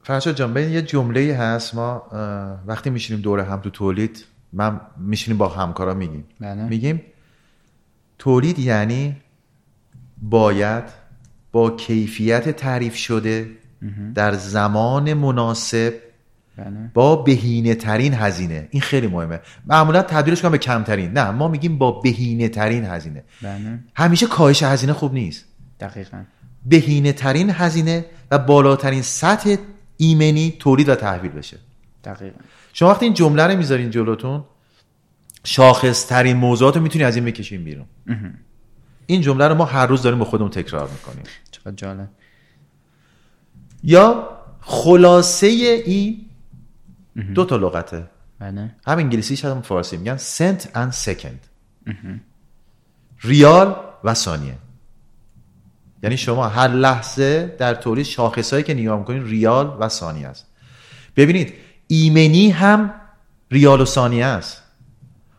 [0.02, 2.02] فرشاد جان ببین یه جمله هست ما
[2.66, 6.24] وقتی میشینیم دوره هم تو تولید من میشینیم با همکارا میگیم.
[6.40, 6.68] بله.
[6.68, 7.02] میگیم
[8.18, 9.16] تولید یعنی
[10.22, 10.84] باید
[11.52, 13.50] با کیفیت تعریف شده
[14.14, 15.94] در زمان مناسب
[16.56, 16.90] بله.
[16.94, 18.68] با بهینه ترین هزینه.
[18.70, 19.40] این خیلی مهمه.
[19.66, 21.12] معمولا تبدیلش کنم به کمترین.
[21.12, 23.24] نه ما میگیم با بهینه ترین هزینه.
[23.42, 23.78] بله.
[23.94, 25.44] همیشه کاهش هزینه خوب نیست.
[25.80, 26.22] دقیقا.
[26.66, 29.56] بهینه ترین هزینه و بالاترین سطح
[30.00, 31.58] ایمنی تولید و تحویل بشه.
[32.04, 32.38] دقیقا.
[32.72, 34.44] شما وقتی این جمله رو می‌ذارین جلوتون
[35.44, 37.86] شاخص ترین موضوعات رو می‌تونی از این بکشین بیرون.
[39.06, 41.24] این جمله رو ما هر روز داریم با خودمون تکرار می‌کنیم.
[41.50, 42.08] چقدر جالب.
[43.82, 44.28] یا
[44.60, 46.26] خلاصه این
[47.34, 48.06] دو تا لغته.
[48.38, 48.74] بله.
[48.86, 50.16] هم انگلیسیش هم فارسی میگن.
[50.16, 51.46] سنت and سکند
[53.20, 54.54] ریال و ثانیه.
[56.02, 60.46] یعنی شما هر لحظه در تولید شاخصهایی که نگاه می‌کنید ریال و ثانیه است.
[61.16, 61.54] ببینید
[61.86, 62.94] ایمنی هم
[63.50, 64.62] ریال و ثانیه است.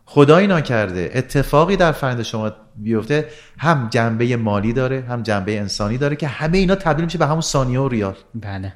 [0.06, 6.16] خدایی ناکرده اتفاقی در فرند شما بیفته هم جنبه مالی داره هم جنبه انسانی داره
[6.16, 8.16] که همه اینا تبدیل میشه به همون ثانیه و ریال.
[8.36, 8.74] بله.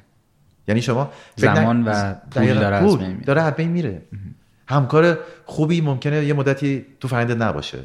[0.68, 3.24] یعنی شما زمان و پول داره از بین میره.
[3.24, 4.02] داره از بین میره.
[4.68, 7.78] همکار خوبی ممکنه یه مدتی تو فرنده نباشه.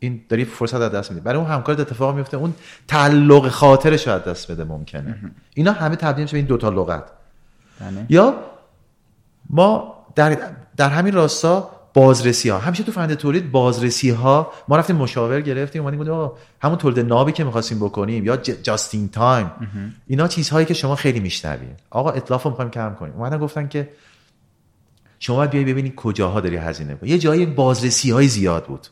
[0.00, 2.54] این داری فرصت از دست میده برای اون همکار اتفاق میفته اون
[2.88, 5.18] تعلق خاطرش از دست بده ممکنه.
[5.54, 7.04] اینا همه تبدیل میشه به این دوتا لغت.
[7.80, 8.06] بله.
[8.08, 8.34] یا
[9.50, 10.38] ما در,
[10.76, 15.82] در همین راستا بازرسی ها همیشه تو فرنده تولید بازرسی ها ما رفتیم مشاور گرفتیم
[15.82, 19.50] اومدیم گفتیم آقا همون تولید نابی که می‌خواستیم بکنیم یا جاستین تایم
[20.06, 23.14] اینا چیزهایی که شما خیلی میشنوید آقا اطلاف رو می‌خوایم کم کنیم.
[23.14, 23.88] اومدن گفتن که
[25.18, 28.86] شما باید بیای ببینید کجاها داری هزینه یه جایی بازرسی های زیاد بود.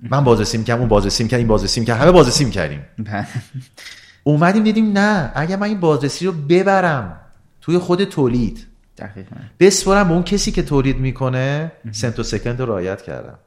[0.00, 2.82] من بازرسی می‌کردم اون بازرسی می‌کرد این بازرسی می‌کرد همه بازرسی می‌کردیم.
[4.24, 7.20] اومدیم دیدیم نه اگر من این بازرسی رو ببرم
[7.60, 8.66] توی خود تولید.
[8.98, 9.36] دقیقا.
[9.60, 13.38] بسپرم به اون کسی که تولید می‌کنه سنت و سکند رو رعایت کردم.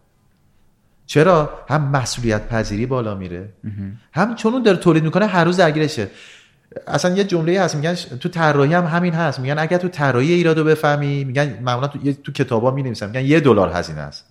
[1.05, 3.49] چرا؟ هم مسئولیت پذیری بالا میره.
[4.13, 6.07] هم چون اون داره تولید می‌کنه هر روز درگیرشه.
[6.87, 9.39] اصلا یه جمله هست میگن تو طراحی هم همین هست.
[9.39, 13.07] میگن اگر تو طراحی ایرادو بفهمی میگن معمولا تو تو کتابا می نویسن.
[13.07, 14.25] میگن یه دلار هزینه است.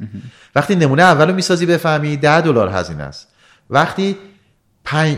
[0.55, 3.28] وقتی نمونه اولو می‌سازی بفهمی ده دلار هزینه است.
[3.70, 4.16] وقتی
[4.84, 5.16] پنج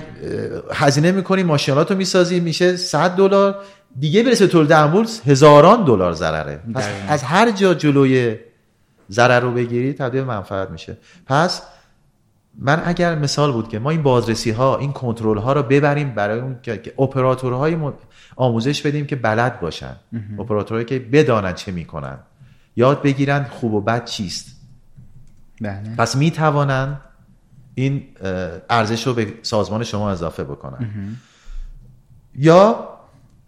[0.73, 3.59] هزینه می‌کنی ماشینالاتو می‌سازی میشه 100 دلار.
[4.01, 6.61] دیگه برسه تولید انبول هزاران دلار ضرره.
[6.75, 8.37] پس از هر جا جلوی
[9.11, 10.97] ضرر رو بگیری تبدیل منفعت میشه.
[11.27, 11.63] پس
[12.63, 16.41] من اگر مثال بود که ما این بازرسی ها این کنترل ها رو ببریم برای
[16.41, 17.77] اون که اپراتورهای
[18.37, 19.97] آموزش بدیم که بلد باشن.
[20.39, 22.19] اپراتورهایی که بدانن چه می‌کنن.
[22.77, 24.61] یاد بگیرن خوب و بد چیست.
[25.61, 25.95] بله.
[25.99, 27.01] پس می‌توانن
[27.75, 28.07] این
[28.71, 31.17] ارزش رو به سازمان شما اضافه بکنن.
[32.35, 32.89] یا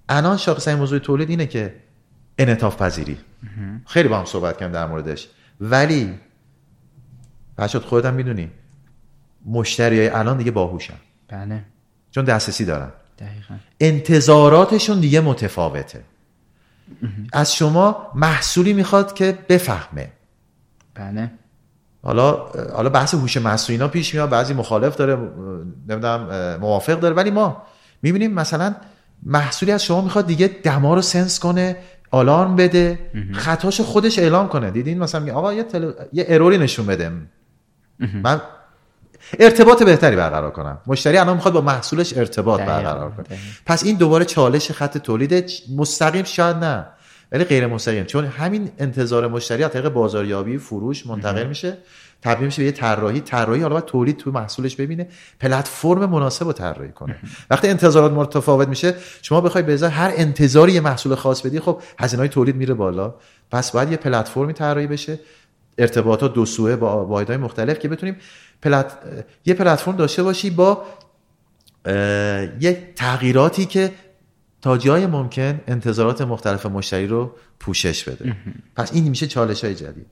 [0.08, 1.74] الان شاخص موضوع تولید اینه که
[2.38, 3.18] انعطاف پذیری.
[3.86, 5.28] خیلی با هم صحبت کردم در موردش.
[5.60, 6.14] ولی
[7.58, 8.50] بچه‌ت خودت هم می‌دونی.
[9.47, 10.95] مشتری های الان دیگه باهوشن.
[11.28, 11.64] بله.
[12.11, 12.93] چون دسترسی دارن.
[13.18, 13.55] دقیقا.
[13.80, 16.01] انتظاراتشون دیگه متفاوته.
[17.32, 20.12] از شما محصولی می‌خواد که بفهمه.
[20.95, 21.30] بله.
[22.03, 22.32] حالا
[22.74, 25.16] حالا بحث هوش مصنوعی اینا پیش میاد بعضی مخالف داره
[25.88, 27.62] نمی‌دونم موافق داره ولی ما
[28.03, 28.74] می‌بینیم مثلا
[29.22, 31.76] محصولی از شما می‌خواد دیگه دما رو سنس کنه
[32.11, 32.99] آلارم بده
[33.32, 34.70] خطاش خودش اعلام کنه.
[34.70, 35.90] دیدین؟ مثلا میگه آقا یه, تل...
[36.12, 37.12] یه اروری نشون بده.
[37.99, 38.40] من
[39.39, 40.78] ارتباط بهتری برقرار کنم.
[40.87, 43.39] مشتری الان می‌خواد با محصولش ارتباط برقرار کنه.
[43.66, 46.87] پس این دوباره چالش خط تولید مستقیم شاید نه
[47.33, 48.05] ولی غیر مستقیم.
[48.05, 51.76] چون همین انتظار مشتری از طریق بازاریابی فروش منتقل میشه
[52.22, 53.20] تبدیل میشه به یه طراحی.
[53.20, 55.09] طراحی حالا باید تولید تو محصولش ببینه
[55.41, 57.16] پلتفرم مناسب رو طراحی کنه.
[57.51, 62.20] وقتی انتظارات متفاوت میشه شما بخوای به هر انتظاری یه محصول خاص بدی خب هزینه
[62.20, 63.14] های تولید میره بالا.
[63.51, 65.18] پس باید یه پلتفرمی طراحی بشه.
[65.78, 68.16] ارتباطات دو سوه با واحدهای مختلف که بتونیم
[68.62, 68.92] پلت...
[69.44, 70.84] یه پلتفرم داشته باشی با
[72.60, 73.92] یه تغییراتی که
[74.62, 78.36] تا جای ممکن انتظارات مختلف مشتری رو پوشش بده.
[78.76, 80.06] پس این میشه چالش های جدید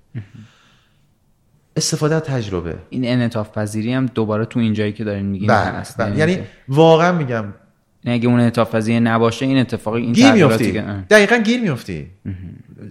[1.77, 2.77] استفاده از تجربه.
[2.91, 5.97] این انعطاف پذیری هم دوباره تو این جایی که دارین میگین بله، هست.
[5.97, 6.17] بله.
[6.17, 6.39] یعنی
[6.69, 7.45] واقعا میگم
[8.05, 10.85] اگه اون انعطاف پذیر نباشه این اتفاقی این گیر میفتی که-.
[11.11, 12.11] دقیقا گیر میفتی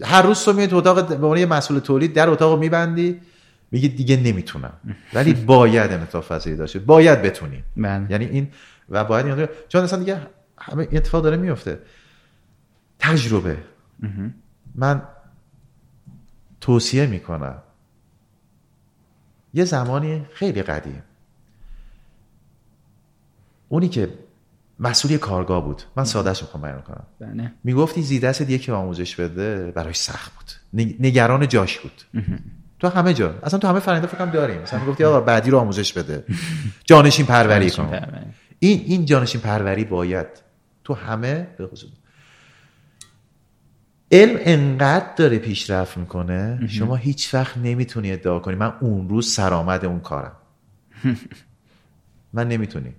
[0.03, 3.19] هر روز تو میاد تو اتاق به عنوان مسئول تولید در اتاق میبندی.
[3.71, 4.73] میگی دیگه نمی‌تونم.
[5.13, 7.63] ولی باید انعطاف پذیری داشته باید بتونی.
[7.77, 8.11] بله.
[8.11, 8.51] یعنی این
[8.89, 11.79] و باید این چون اصلا دیگه همه اتفاق داره میفته.
[12.99, 13.57] تجربه.
[14.75, 15.01] من
[16.61, 17.55] توصیه می‌کنم.
[19.53, 21.03] یه زمانی خیلی قدیم.
[23.69, 24.09] اونی که
[24.79, 25.81] مسئولی کارگاه بود.
[25.95, 27.03] من سادهش می‌خوام بیان کنم.
[27.19, 27.51] بله.
[27.63, 30.81] می‌گفتی زیدست یکی آموزش بده براش سخت بود.
[30.81, 32.01] نگ- نگران جاش بود.
[32.79, 33.35] تو همه جا.
[33.43, 34.61] اصلا تو همه فرنده فکرم داریم.
[34.61, 36.23] مثلا می‌گفتی آقا بعدی رو آموزش بده.
[36.85, 38.01] جانشین پروری کن.
[38.59, 40.27] این این جانشین پروری باید
[40.83, 41.89] تو همه به خصوص
[44.11, 48.55] علم انقدر داره پیشرفت می‌کنه شما هیچ وقت نمی‌تونی ادعا کنی.
[48.55, 50.31] من اون روز سرآمد اون کارم.
[52.33, 52.93] من نمی‌تونی.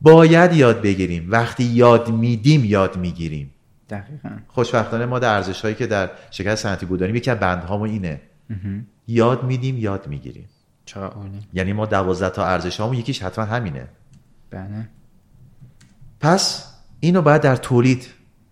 [0.00, 1.30] باید یاد بگیریم.
[1.30, 3.54] وقتی یاد میدیم یاد می‌گیریم.
[3.90, 4.28] دقیقا.
[4.48, 8.20] خوشبختانه ما در ارزش هایی که در شرکت صنعتی بود داریم یکی از بندهامون اینه.
[9.06, 10.48] یاد میدیم یاد می‌گیریم.
[10.96, 13.88] عالی یعنی ما دوازده تا ارزش هامون یکیش حتما همینه.
[14.50, 14.88] بله.
[16.20, 18.06] پس اینو باید در تولید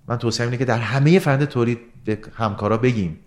[0.09, 3.19] من توصیه اینه که در همه فرند تولید به همکارا بگیم.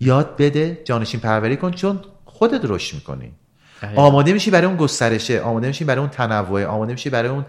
[0.00, 3.32] یاد بده جانشین پروری کن چون خودت رشد می‌کنی.
[3.96, 7.44] آماده میشی برای اون گسترشه آماده میشی برای اون تنوع آماده میشی برای اون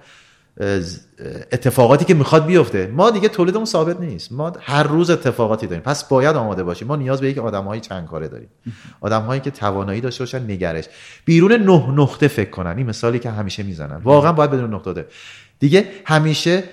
[1.51, 2.87] اتفاقاتی که می‌خواد بیفته.
[2.87, 4.31] ما دیگه تولیدمون ثابت نیست.
[4.31, 5.83] ما هر روز اتفاقاتی داریم.
[5.83, 6.87] پس باید آماده باشیم.
[6.87, 8.49] ما نیاز به یک آدمهای چند کاره داریم.
[9.01, 10.85] آدمهایی که توانایی داشته باشن نگرش.
[11.25, 12.77] بیرون نه نقطه فکر کنن.
[12.77, 13.95] این مثالی که همیشه می‌زنن.
[13.95, 15.07] واقعا باید بدون نقطه ده.
[15.59, 16.63] دیگه همیشه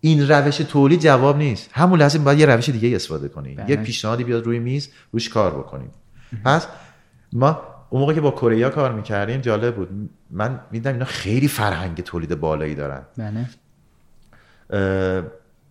[0.00, 1.70] این روش تولید جواب نیست.
[1.72, 3.70] همون لحظه باید یه روش دیگه استفاده کنی بله.
[3.70, 5.90] یه پیشنهادی بیاد روی میز روش کار بکنیم.
[6.44, 6.66] پس
[7.32, 10.10] ما اون موقع که با کره کار می‌کردیم جالب بود.
[10.30, 13.02] من میدم اینا خیلی فرهنگ تولید بالایی دارن.
[13.18, 13.46] بله.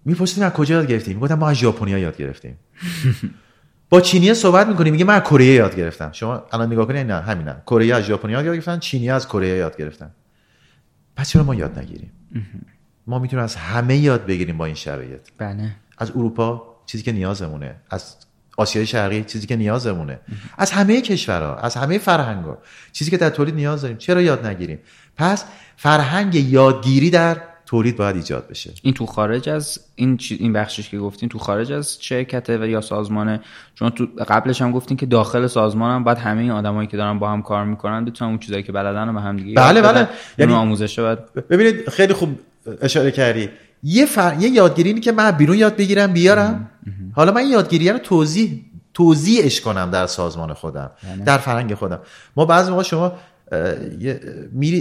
[0.06, 2.58] میپرسیدیم از کجا یاد گرفتیم؟ می‌گفتم ما از ژاپنیا یاد گرفتیم.
[3.90, 6.12] با چینی صحبت می‌کنیم میگه من از کره یاد گرفتم.
[6.12, 9.78] شما الان نگاه کنید نه همینا کره از ژاپنیا یاد گرفتن چینی از کره یاد
[9.78, 10.12] گرفتن.
[11.16, 12.12] پس چرا ما یاد نگیریم؟
[13.08, 15.22] ما می‌تونیم از همه یاد بگیریم با این شرایط.
[15.38, 15.76] بله.
[15.98, 18.16] از اروپا چیزی که نیازمونه از
[18.58, 20.20] آسیای شرقی چیزی که نیازمونه.
[20.58, 22.58] از همه کشورها از همه فرهنگا
[22.92, 23.98] چیزی که در تولید نیاز داریم.
[23.98, 24.80] چرا یاد نگیریم؟
[25.18, 25.46] پس
[25.78, 28.72] فرهنگ یادگیری در تولید باید ایجاد بشه.
[28.82, 32.66] این تو خارج از این چی- این بخشش که گفتین تو خارج از شرکته و
[32.66, 33.40] یا سازمانه
[33.76, 37.20] چون تو قبلش هم گفتین که داخل سازمان هم باید همه این آدمایی که دارن
[37.20, 39.82] با هم کار می‌کنن بتونن اون چیزایی که بلدن رو به هم دیگه بله،.
[39.82, 39.98] بله.
[39.98, 42.40] یعنی یعنی- آموزشه باید ببینید خیلی خوب
[42.82, 43.50] اشاره کردی.
[43.84, 44.38] یه فر...
[44.40, 46.70] یه یادگیری اینه که من بیرون یاد بگیرم بیارم.
[47.14, 50.92] حالا من این یادگیری رو توضیح توضیحش کنم در سازمان خودم
[51.26, 52.00] در فرهنگ خودم.
[52.36, 53.14] ما بعضی موقع شما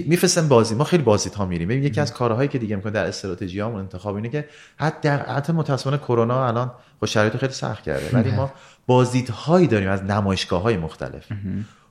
[0.07, 0.75] میفرستن بازی.
[0.75, 1.69] ما خیلی بازی ها میریم.
[1.69, 5.53] ببین یکی از کارهایی که دیگه می‌کنه در استراتژی هامون انتخاب اینه که حتی حتی
[5.53, 8.11] متاسفانه کرونا الان خب شرایط خیلی سخت کرده.
[8.13, 8.51] ولی ما
[8.87, 11.25] بازدید هایی داریم از نمایشگاه های مختلف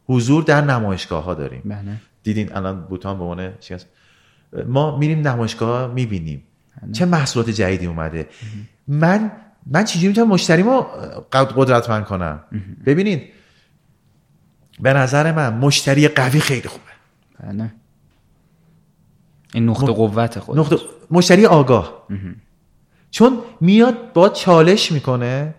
[0.08, 1.62] حضور در نمایشگاه ها داریم.
[1.66, 1.82] بله.
[2.24, 3.54] دیدین الان بوتان به عنوان؟
[4.68, 6.44] ما میریم نمایشگاه می‌بینیم.
[6.94, 8.30] چه محصولات جدیدی اومده؟
[8.88, 9.32] من
[9.66, 10.82] من چجوری می‌تونم مشتریمو
[11.32, 12.44] قدرتمند کنم؟
[12.86, 13.24] ببینید
[14.80, 16.92] به نظر من مشتری قوی خیلی خوبه.
[17.44, 17.74] بله.
[19.54, 20.78] این نقطه قوت خود نقطه
[21.12, 22.08] مشتری آگاه.
[23.12, 25.56] چون میاد با چالش می‌کنه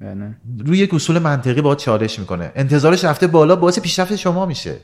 [0.00, 0.34] بله.
[0.58, 2.52] روی یک اصول منطقی با چالش می‌کنه.
[2.54, 4.76] انتظارش رفته بالا باعث پیشرفت شما میشه.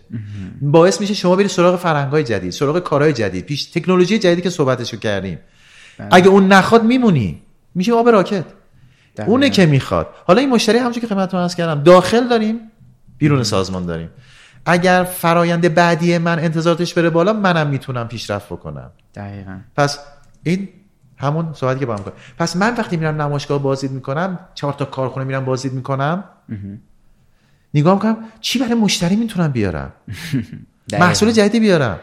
[0.60, 3.44] باعث میشه شما بری سراغ فرهنگای جدید سراغ کارهای جدید.
[3.44, 5.38] پیش تکنولوژی جدیدی که صحبتشو کردیم.
[6.10, 7.42] اگه اون نخواد میمونی.
[7.74, 8.44] میشه آب راکت.
[9.16, 9.32] دقیقاً.
[9.32, 10.08] اونه که می‌خواد.
[10.26, 12.60] حالا این مشتری همونجوری که خدمتتون عرض کردم داخل داریم
[13.18, 14.10] بیرون سازمان داریم.
[14.66, 18.90] اگر فرایند بعدی من انتظاراتش بره بالا منم می‌تونم پیشرفت بکنم.
[19.14, 19.58] دقیقا.
[19.76, 19.98] پس
[20.42, 20.68] این
[21.16, 24.84] همون صحبتی که با هم کنیم پس من وقتی میرم نمایشگاه بازدید می‌کنم چهار تا
[24.84, 26.24] کارخونه میرم بازدید می‌کنم.
[27.74, 29.92] نگاه می‌کنم چی برای مشتری می‌تونم بیارم.
[31.00, 31.98] محصول جدیدی بیارم.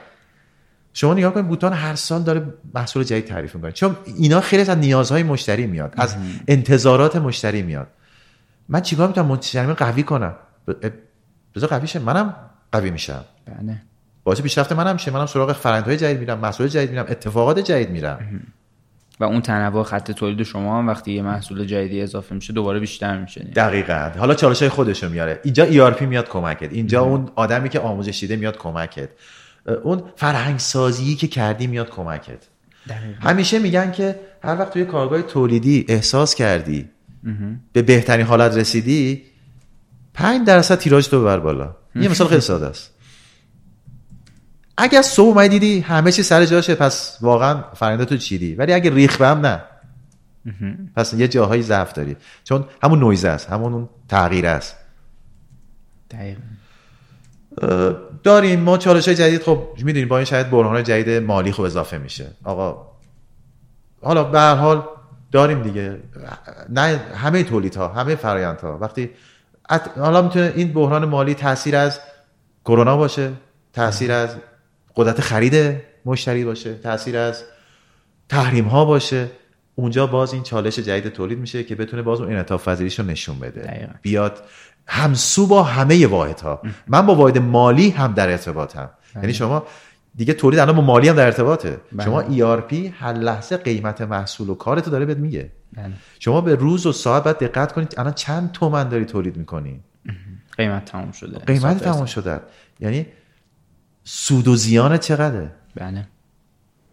[0.98, 3.72] شما نگاه کنید بوتان هر سال داره محصول جدید تعریف می‌کنه.
[3.72, 6.16] چون اینا خیلی از نیازهای مشتری میاد از
[6.48, 7.88] انتظارات مشتری میاد.
[8.70, 10.36] من چیکار می‌تونم مشتری قوی کنم.
[11.56, 12.00] بذار قوی شه.
[12.00, 12.36] منم
[12.72, 13.26] قوی میشم.
[13.46, 13.82] بله.
[14.24, 18.42] باعث پیشرفت منم میشه منم سراغ فرآیندهای جدید میرم محصول جدید میرم اتفاقات جدید میرم.
[19.20, 23.22] و اون تنوع خط تولید شما هم وقتی یه محصول جدیدی اضافه میشه دوباره بیشتر
[23.22, 24.12] میشه دقیقا.
[24.18, 25.40] حالا چالش های خودشو میاره.
[25.44, 26.74] اینجا ERP میاد کمکت.
[26.74, 29.10] اینجا اون آدمی که آموزش دیده میاد کمکت.
[29.84, 32.48] اون فرهنگ سازی که کردی میاد کمکت.
[33.22, 36.90] همیشه میگن که هر وقت توی کارگاه تولیدی احساس کردی
[37.74, 39.24] به بهترین حالت رسیدی
[40.14, 41.76] 5 درصد تیراژ تو ببر بالا.
[41.96, 42.92] یه مثال خیلی ساده است.
[44.78, 48.90] اگر صبح اومدی دیدی همه چی سر جاشه پس واقعا فرنده تو چیدی؟ ولی اگه
[48.90, 49.62] ریخ هم نه.
[50.96, 52.16] پس یه جاهایی ضعف داری.
[52.44, 54.76] چون همون نویزه است همون اون تغییر است.
[56.12, 56.42] دقیقا.
[58.24, 61.98] داریم ما چالش های جدید خب می‌دونیم با این شاید برهان جدید مالی خوب اضافه
[61.98, 62.28] میشه.
[62.44, 62.88] آقا
[64.02, 64.84] حالا به هر حال
[65.32, 65.98] داریم دیگه.
[66.70, 66.82] نه
[67.16, 69.10] همه تولیدها همه فرایندها وقتی
[69.70, 72.00] ات- حالا می‌تونه این بحران مالی تاثیر از
[72.66, 73.32] کرونا باشه
[73.74, 74.36] تاثیر از
[74.96, 75.76] قدرت خرید
[76.06, 77.44] مشتری باشه تاثیر از
[78.30, 79.28] تحریم ها باشه.
[79.76, 83.40] اونجا باز این چالش جدید تولید میشه که بتونه باز اون انعطاف پذیریش رو نشون
[83.40, 83.62] بده.
[83.62, 83.94] دقیقاً.
[84.02, 84.44] بیاد
[84.88, 88.90] همسو با همه واحد ها من با واحد مالی هم در ارتباطم.
[89.16, 89.64] یعنی شما
[90.16, 91.78] دیگه تولید الان با مالی هم در ارتباطه.
[92.04, 95.52] شما ERP هر لحظه قیمت محصول و کارتو داره بهت میگه.
[95.74, 95.94] بله.
[96.20, 99.80] شما به روز و ساعت باید دقت کنید الان چند تومن داری تولید می‌کنی؟
[100.58, 101.40] قیمت تمام شده.
[101.40, 102.06] قیمت تمام.
[102.06, 102.42] شده.
[102.80, 103.06] یعنی
[104.04, 106.08] سود و زیان چقدره؟ بله.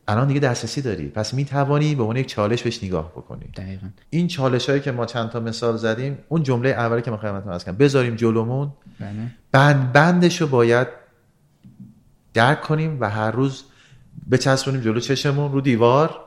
[0.08, 1.08] الان دیگه دسترسی داری.
[1.08, 3.44] پس می‌توانی به اون یک چالش بهش نگاه بکنی.
[3.56, 3.86] دقیقا.
[4.10, 7.52] این چالش هایی که ما چند تا مثال زدیم اون جمله اولی که من خدمتتون
[7.52, 8.72] عرض کردم بذاریم جلومون.
[9.00, 9.10] بله.
[9.52, 10.88] بند بندش رو باید
[12.34, 13.64] درک کنیم و هر روز
[14.30, 16.20] بچسبونیم جلو چشمون رو دیوار.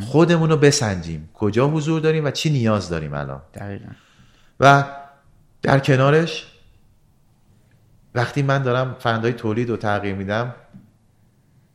[0.00, 1.28] خودمون رو بسنجیم.
[1.34, 3.88] کجا حضور داریم و چی نیاز داریم الان؟ دقیقا.
[4.60, 4.84] و
[5.62, 6.46] در کنارش
[8.14, 10.54] وقتی من دارم فرندهای تولید رو تغییر میدم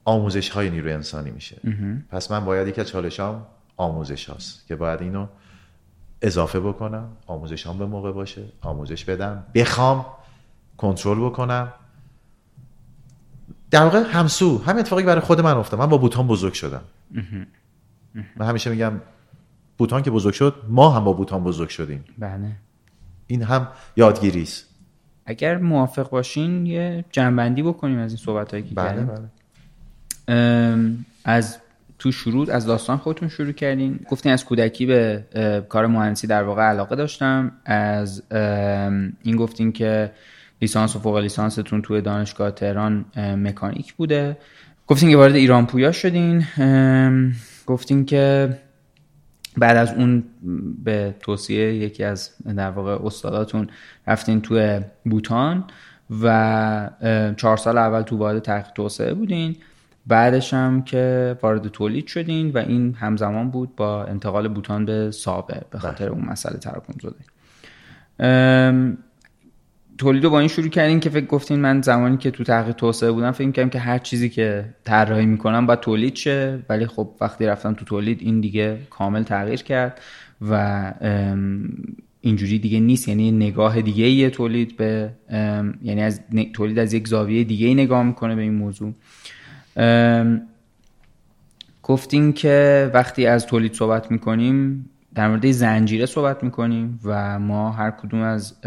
[0.07, 1.61] آموزش های نیروی انسانی میشه.
[2.09, 3.45] پس من باید یکی از چالشام
[3.77, 5.27] آموزش هاست که باید اینو
[6.21, 10.05] اضافه بکنم آموزش هم به موقع باشه آموزش بدم بخوام
[10.77, 11.73] کنترل بکنم.
[13.71, 15.79] در واقع همسو هم اتفاقی برای خود من افتاد.
[15.79, 16.81] من با بوتان بزرگ شدم.
[18.35, 19.01] من همیشه میگم
[19.77, 22.05] بوتان که بزرگ شد ما هم با بوتان بزرگ شدیم.
[22.17, 22.51] بله.
[23.27, 24.65] این هم یادگیری است
[25.25, 29.29] اگر موافق باشین یه جنبندی بکنیم از این صحبت هایی که بله بله.
[31.23, 31.57] از
[31.99, 33.99] تو شروع از داستان خودتون شروع کردین.
[34.09, 35.23] گفتین از کودکی به
[35.69, 37.51] کار مهندسی در واقع علاقه داشتم.
[37.65, 38.23] از
[39.23, 40.11] این گفتین که
[40.61, 44.37] لیسانس و فوق لیسانستون توی دانشگاه تهران مکانیک بوده.
[44.87, 46.45] گفتین که وارد ایران پویا شدین.
[47.65, 48.49] گفتین که
[49.57, 50.23] بعد از اون
[50.83, 53.67] به توصیه یکی از در واقع استاداتون
[54.07, 55.63] رفتین توی بوتان
[56.21, 56.89] و
[57.37, 59.55] چهار سال اول تو واحد تحقیق توسعه بودین.
[60.07, 65.61] بعدش هم که وارد تولید شدین و این همزمان بود با انتقال بوتان به سابه
[65.71, 67.15] به خاطر اون مسئله تراکم زده.
[69.97, 73.11] تولید رو با این شروع کردین که فکر گفتین من زمانی که تو تحقیق توسعه
[73.11, 77.45] بودم فکر کردم که هر چیزی که طراحی می‌کنم باید تولید شه ولی خب وقتی
[77.45, 80.01] رفتم تو تولید این دیگه کامل تغییر کرد
[80.41, 80.93] و
[82.21, 83.07] اینجوری دیگه نیست.
[83.07, 85.09] یعنی نگاه دیگه یه تولید به
[85.81, 86.21] یعنی از
[86.53, 88.93] تولید از یک زاویه دیگه نگاه می‌کنه به این موضوع.
[91.83, 97.91] گفتین که وقتی از تولید صحبت می‌کنیم در مورد زنجیره صحبت می‌کنیم و ما هر
[97.91, 98.61] کدوم از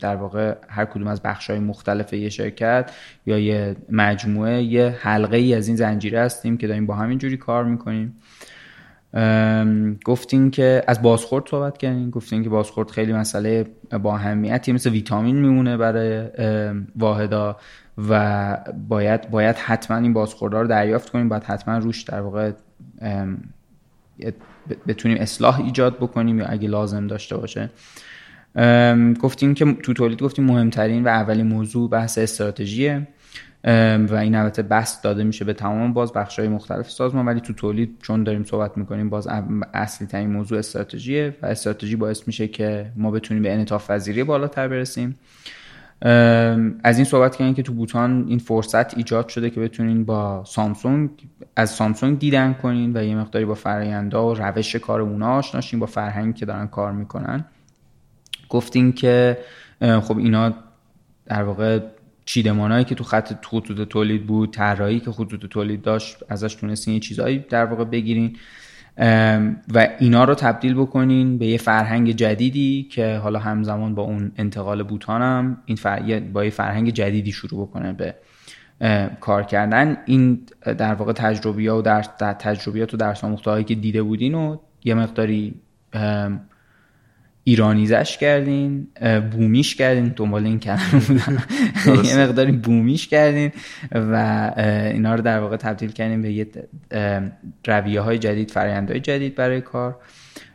[0.00, 2.90] در واقع هر کدوم از بخش های مختلف یه شرکت
[3.26, 7.36] یا یه مجموعه یه حلقه ای از این زنجیره هستیم که داریم با همین جوری
[7.36, 8.16] کار می‌کنیم.
[10.04, 13.66] گفتین که از بازخورد صحبت کردین گفتین که بازخورد خیلی مسئله
[14.02, 16.28] با اهمیتی مثل ویتامین میمونه برای
[16.96, 17.56] واحدا.
[17.98, 18.56] و
[18.88, 22.52] باید باید حتما این بازخوردها رو دریافت کنیم باید حتما روش در واقع
[24.86, 27.70] بتونیم اصلاح ایجاد بکنیم یا اگه لازم داشته باشه.
[29.20, 33.08] گفتیم که تو تولید گفتیم مهمترین و اولین موضوع بحث استراتژیه.
[34.08, 37.52] و این البته بست داده میشه به تمام باز بخش های مختلف سازمان ولی تو
[37.52, 39.28] تولید چون داریم صحبت می‌کنیم باز
[39.74, 44.68] اصلی ترین موضوع استراتژیه و استراتژی باعث میشه که ما بتونیم به انعطاف پذیری بالاتر
[44.68, 45.18] برسیم.
[46.84, 51.10] از این صحبت کردن که تو بوتان این فرصت ایجاد شده که بتونین با سامسونگ
[51.56, 55.80] از سامسونگ دیدن کنین و یه مقداری با فرایندا و روش کار اونا آشنا شین
[55.80, 57.44] با فرهنگی که دارن کار می‌کنن.
[58.48, 59.38] گفتین که
[59.80, 60.54] خب اینا
[61.26, 61.80] در واقع
[62.24, 67.00] چیدمانایی که تو خط خطوط تولید بود طراحی که خطوط تولید داشت ازش تونستین یه
[67.00, 68.36] چیزایی در واقع بگیرین.
[69.74, 74.82] و اینا رو تبدیل بکنین به یه فرهنگ جدیدی که حالا همزمان با اون انتقال
[74.82, 76.20] بوتان هم این فر...
[76.20, 78.14] با یه فرهنگ جدیدی شروع بکنه به
[79.20, 79.96] کار کردن.
[80.06, 84.34] این در واقع تجربی ها و در, در تجربیات و درس هایی که دیده بودین
[84.34, 85.54] و یه مقداری
[87.44, 88.88] ایرانیزش کردین
[89.30, 91.38] بومیش کردین دنبال این کلمه بودن
[92.04, 93.52] یه مقداری بومیش کردین
[93.92, 94.52] و
[94.92, 96.46] اینا رو در واقع تبدیل کردین به یه
[97.66, 99.96] رویه های جدید فرآیندهای جدید برای کار.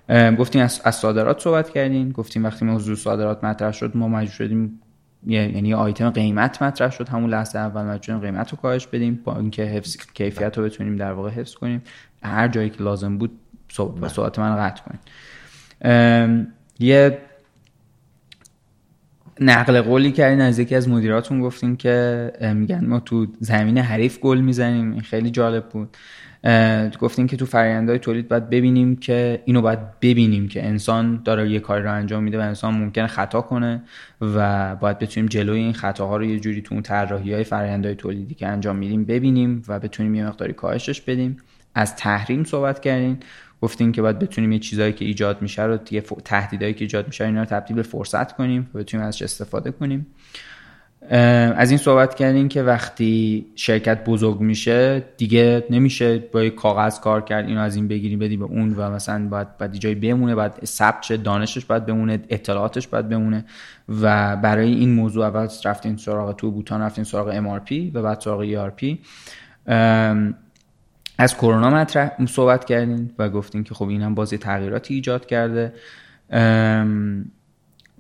[0.10, 2.12] گفتیم از, از صادرات صحبت کردین.
[2.12, 4.80] گفتیم وقتی موضوع صادرات مطرح شد ما مجبور شدیم
[5.28, 9.64] یعنی آیتم قیمت مطرح شد همون لحظه اول مجبوریم قیمت رو کاهش بدیم با اینکه
[9.64, 11.82] حفظ کیفیت رو بتونیم در واقع حفظ کنیم.
[12.24, 13.40] هر جایی که لازم بود
[13.72, 15.00] صحبت من قطع کنیم
[16.80, 17.18] یه
[19.42, 24.40] نقل قولی کردین از یکی از مدیراتون گفتین که میگن ما تو زمین حریف گل
[24.40, 25.98] می‌زنیم این خیلی جالب بود.
[27.00, 31.60] گفتین که تو فرآیندهای تولید باید ببینیم که اینو باید ببینیم که انسان داره یه
[31.60, 33.84] کاری رو انجام میده و انسان ممکنه خطا کنه
[34.22, 38.36] و باید بتونیم جلوی این خطاها رو یه جوری تو اون طراحی های فرآیندهای تولیدی
[38.36, 41.38] که انجام میدیم ببینیم و بتونیم یه مقداری کاهشش بدیم.
[41.76, 43.18] از تحریم صحبت کردین.
[43.62, 47.26] گفتیم که باید بتونیم یه چیزایی که ایجاد میشه رو دیگه تهدیدایی که ایجاد میشه
[47.26, 50.07] اینا رو تبدیل به فرصت کنیم و بتونیم ازش استفاده کنیم.
[51.12, 57.22] از این صحبت کردیم که وقتی شرکت بزرگ میشه دیگه نمیشه با یک کاغذ کار
[57.22, 60.66] کرد اینو از این بگیریم بدی به اون و مثلا باید باید جای بمونه باید
[60.66, 63.45] ثبت دانشش باید بمونه اطلاعاتش باید بمونه
[64.01, 68.45] و برای این موضوع اول رفتیم سراغ تو بوتان رفتیم سراغ MRP و بعد سراغ
[68.45, 68.97] ERP
[71.20, 75.74] از کرونا مطرح صحبت کردیم و گفتیم که خب این هم بازی تغییراتی ایجاد کرده.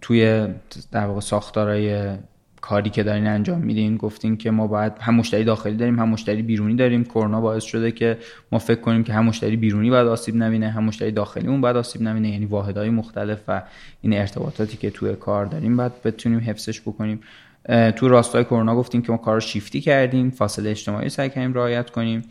[0.01, 0.47] توی
[0.91, 2.17] در واقع ساختارهای
[2.61, 6.41] کاری که دارین انجام میدین گفتین که ما باید هم مشتری داخلی داریم هم مشتری
[6.41, 7.03] بیرونی داریم.
[7.03, 8.17] کرونا باعث شده که
[8.51, 11.77] ما فکر کنیم که هم مشتری بیرونی باید آسیب نبینه هم مشتری داخلی اون باید
[11.77, 12.29] آسیب نبینه.
[12.29, 13.61] یعنی واحدهای مختلف و
[14.01, 17.19] این ارتباطاتی که توی کار داریم باید بتونیم حفظش بکنیم.
[17.95, 22.21] تو راستای کرونا گفتیم که ما کار شیفتی کردیم فاصله اجتماعی سعی کردیم رعایت کنیم.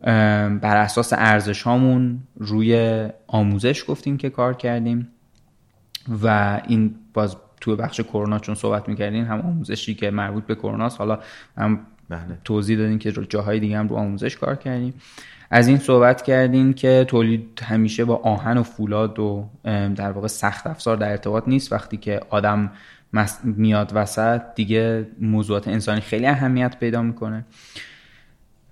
[0.00, 5.08] بر اساس ارزش هامون روی آموزش گفتیم که کار کردیم
[6.22, 10.88] و این باز توی بخش کرونا چون صحبت می‌کردین هم آموزشی که مربوط به کرونا
[10.88, 11.18] حالا
[11.56, 12.38] هم بله.
[12.44, 14.94] توضیح دادین که جاهای دیگه هم رو آموزش کار کردیم.
[15.50, 20.66] از این صحبت کردیم که تولید همیشه با آهن و فولاد و در واقع سخت
[20.66, 21.72] افزار در ارتباط نیست.
[21.72, 22.72] وقتی که آدم
[23.44, 27.44] میاد وسط دیگه موضوعات انسانی خیلی اهمیت پیدا می‌کنه.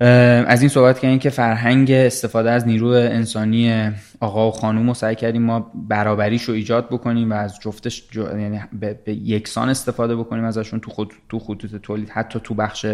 [0.01, 3.91] از این صحبت کردیم که فرهنگ استفاده از نیرو انسانی
[4.21, 8.61] آقا و خانوم رو سعی کردیم ما برابریش رو ایجاد بکنیم و از جفتش یعنی
[8.81, 8.99] به...
[9.07, 12.11] یکسان استفاده بکنیم ازشون تو خود تو خطوط تولید.
[12.11, 12.87] حتی تو بخش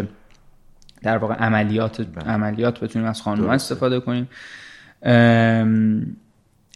[1.01, 2.31] در واقع عملیات بله.
[2.31, 4.29] عملیات بتونیم از خانوم استفاده کنیم.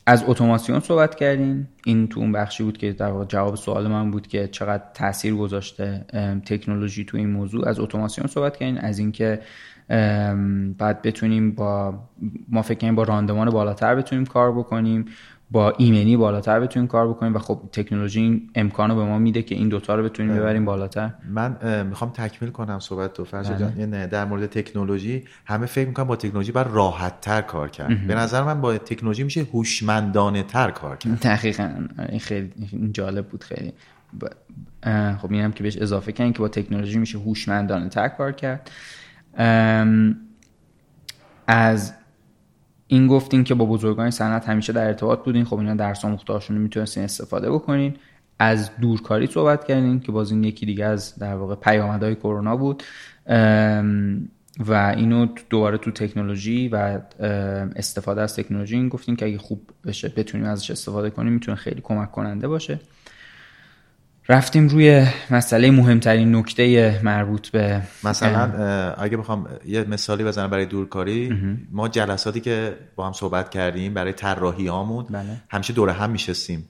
[0.07, 1.69] از اتوماسیون صحبت کردیم.
[1.85, 5.35] این تو اون بخشی بود که در واقع جواب سوال من بود که چقدر تاثیر
[5.35, 6.05] گذاشته
[6.45, 7.67] تکنولوژی تو این موضوع.
[7.67, 8.77] از اتوماسیون صحبت کردیم.
[8.77, 9.41] از اینکه
[10.77, 11.99] بعد بتونیم با
[12.49, 15.05] ما فکر کنیم با راندمان بالاتر بتونیم کار بکنیم
[15.51, 19.41] با ایمنی بالاتر بتونیم کار بکنیم و خب تکنولوژی این امکان رو به ما میده
[19.41, 21.09] که این دوتا رو بتونیم ببریم بالاتر.
[21.29, 23.73] من می‌خوام تکمیل کنم صحبت تو فرشا جان.
[23.79, 28.07] یعنی در مورد تکنولوژی همه فکر می‌کنم با تکنولوژی بر راحت تر کار کرد.
[28.07, 31.19] به نظر من با تکنولوژی میشه هوشمندانه تر کار کرد.
[31.19, 31.71] دقیقا.
[32.09, 32.51] این خیلی
[32.91, 33.73] جالب بود خیلی.
[35.17, 38.71] خب اینم که بهش اضافه کنیم که با تکنولوژی میشه هوشمندانه تر کار کرد.
[41.47, 41.93] از
[42.87, 45.45] این گفتین که با بزرگان صنعت همیشه در ارتباط بودین.
[45.45, 47.97] خب اینا درس آموختهاشون می‌تونستین استفاده بکنین.
[48.39, 52.83] از دورکاری صحبت کردین که باز این یکی دیگه از در واقع پیامدهای کرونا بود.
[54.59, 56.99] و اینو دوباره تو تکنولوژی و
[57.75, 61.81] استفاده از تکنولوژی این گفتین که اگه خوب بشه بتونیم ازش استفاده کنیم می‌تونه خیلی
[61.81, 62.79] کمک کننده باشه.
[64.29, 71.37] رفتیم روی مسئله مهمترین نکته مربوط به مثلا اگه بخوام یه مثالی بزنم برای دورکاری
[71.71, 75.23] ما جلساتی که با هم صحبت کردیم برای طراحی هامون بله.
[75.49, 76.69] همیشه دور هم میشستیم.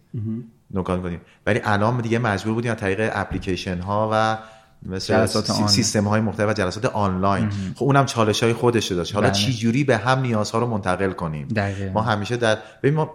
[0.72, 4.38] نکان کنیم ولی الان دیگه مجبور بودیم از طریق اپلیکیشن ها و
[4.86, 5.26] مثل
[5.67, 9.38] سیستم های مختلف و جلسات آنلاین خب اونم چالش های خودش داشت حالا بله.
[9.38, 11.91] چی جوری به هم نیازها رو منتقل کنیم دقیقا.
[11.93, 13.11] ما همیشه در ببین ما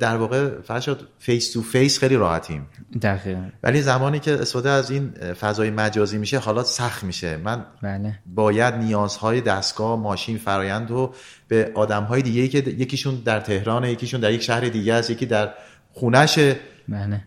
[0.00, 2.66] در واقع فرشاد face to face خیلی راحتیم
[3.02, 3.44] دقیقا.
[3.62, 5.10] ولی زمانی که استفاده از این
[5.40, 8.18] فضای مجازی میشه حالا سخت میشه من بله.
[8.26, 11.14] باید نیازهای دستگاه ماشین فرایند رو
[11.48, 15.26] به آدم های دیگه که یکیشون در تهران یکیشون در یک شهر دیگه است یکی
[15.26, 15.50] در
[15.92, 16.56] خونهشه
[16.88, 17.24] بله.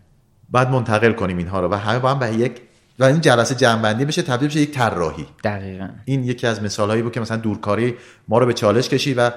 [0.50, 2.60] بعد منتقل کنیم اینها رو و همه با هم به یک
[2.98, 5.26] و این جلسه جنبندی بشه تبدیل بشه یک طراحی.
[5.44, 5.88] دقیقا.
[6.04, 7.94] این یکی از مثال بود که مثلا دورکاری
[8.28, 9.30] ما رو به چالش کشی و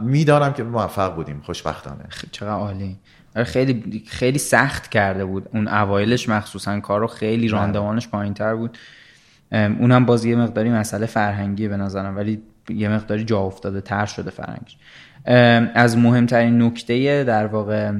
[0.00, 1.40] می‌دانم که موفق بودیم.
[1.44, 2.04] خوشبختانه.
[2.32, 2.98] چقدر عالی.
[3.36, 5.48] آره، خیلی خیلی سخت کرده بود.
[5.54, 7.58] اون اوایلش مخصوصا کارو خیلی بله.
[7.58, 8.78] راندمانش پایین تر بود
[9.52, 14.30] اونم باز یه مقداری مسئله فرهنگی به نظرم ولی یه مقداری جا افتاده تر شده
[14.30, 14.76] فرهنگش.
[15.74, 17.92] از مهمترین نکته در واقع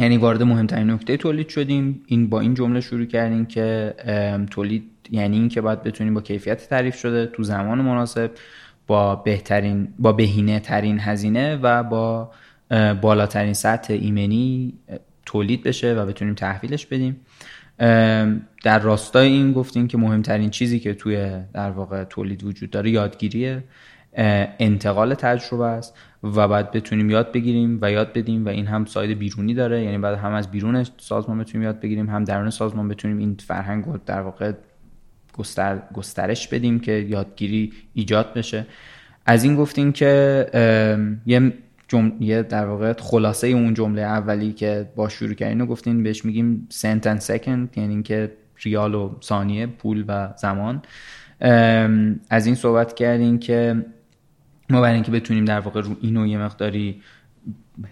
[0.00, 2.02] یعنی وارد مهمترین نکته تولید شدیم.
[2.06, 3.94] این با این جمله شروع کردیم که
[4.50, 8.30] تولید یعنی این که باید بتونیم با کیفیت تعریف شده تو زمان مناسب
[8.86, 12.30] با بهترین با بهینه ترین هزینه و با
[13.00, 14.74] بالاترین سطح ایمنی
[15.26, 17.16] تولید بشه و بتونیم تحویلش بدیم.
[18.64, 23.64] در راستای این گفتیم که مهمترین چیزی که توی در واقع تولید وجود داره یادگیریه.
[24.12, 29.18] انتقال تجربه است و بعد بتونیم یاد بگیریم و یاد بدیم و این هم ساید
[29.18, 29.82] بیرونی داره.
[29.82, 33.84] یعنی بعد هم از بیرون سازمان بتونیم یاد بگیریم هم درون سازمان بتونیم این فرهنگ
[33.84, 34.52] رو در واقع
[35.38, 38.66] گستر، گسترش بدیم که یادگیری ایجاد بشه.
[39.26, 41.52] از این گفتیم که یه
[42.20, 46.66] یه در واقع خلاصه اون جمله اولی که با شروع کردین رو گفتین بهش میگیم
[46.70, 48.32] سنت اند سکند یعنی اینکه
[48.62, 50.82] ریال و ثانیه پول و زمان.
[52.30, 53.84] از این صحبت کردیم که
[54.72, 57.02] ما برای اینکه بتونیم در واقع رو اینو یه مقداری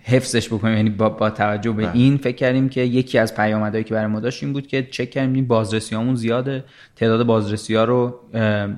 [0.02, 1.96] حفظش بکنیم یعنی با, با توجه به بله.
[1.96, 5.10] این فکر کردیم که یکی از پیامدهایی که برای ما داشت این بود که چک
[5.10, 6.64] کردیم بازرسی همون زیاده
[6.96, 8.20] تعداد بازرسی ها رو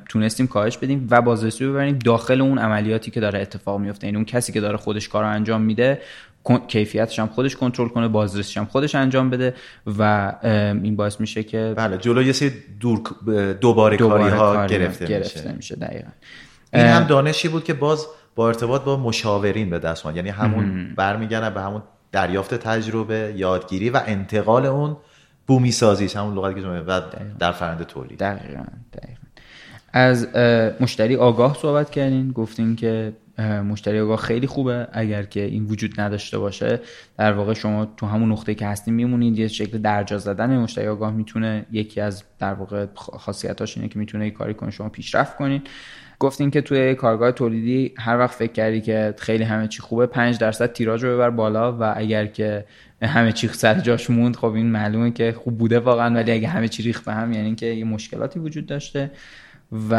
[0.08, 4.16] تونستیم کاهش بدیم و بازرسی رو ببریم داخل اون عملیاتی که داره اتفاق میفته یعنی
[4.16, 6.00] اون کسی که داره خودش کار رو انجام میده
[6.68, 9.54] کیفیتش هم خودش کنترل کنه بازرسیش هم خودش انجام بده
[9.98, 10.32] و
[10.82, 13.00] این باعث میشه که بله جلوی یه سری دور
[13.60, 16.08] دوباره, کاری ها گرفته, گرفته میشه, میشه دقیقا.
[16.72, 21.54] این هم دانشی بود که باز با ارتباط با مشاورین به دست یعنی همون برمیگردن
[21.54, 24.96] به همون دریافت تجربه یادگیری و انتقال اون
[25.46, 27.00] بومی سازیش همون لغتی که و
[27.38, 28.18] در فرند تولید.
[28.18, 29.20] دقیقا, دقیقا.
[29.92, 30.28] از
[30.80, 33.12] مشتری آگاه صحبت کردین گفتین که
[33.68, 36.80] مشتری آگاه خیلی خوبه اگر که این وجود نداشته باشه
[37.18, 41.12] در واقع شما تو همون نقطه که هستین میمونید یه شکل درجا زدن مشتری آگاه
[41.12, 45.62] می‌تونه یکی از در واقع خاصیتاش اینه که می‌تونه یه کاری کنه شما پیشرفت کنین.
[46.20, 50.38] گفتین که توی کارگاه تولیدی هر وقت فکر کردی که خیلی همه چی خوبه 5
[50.38, 52.64] درصد تیراژ رو ببر بالا و اگر که
[53.02, 56.14] همه چی سر جاش موند خب این معلومه که خوب بوده واقعا.
[56.14, 59.10] ولی اگه همه چی ریخت به هم یعنی که یه مشکلاتی وجود داشته.
[59.90, 59.94] و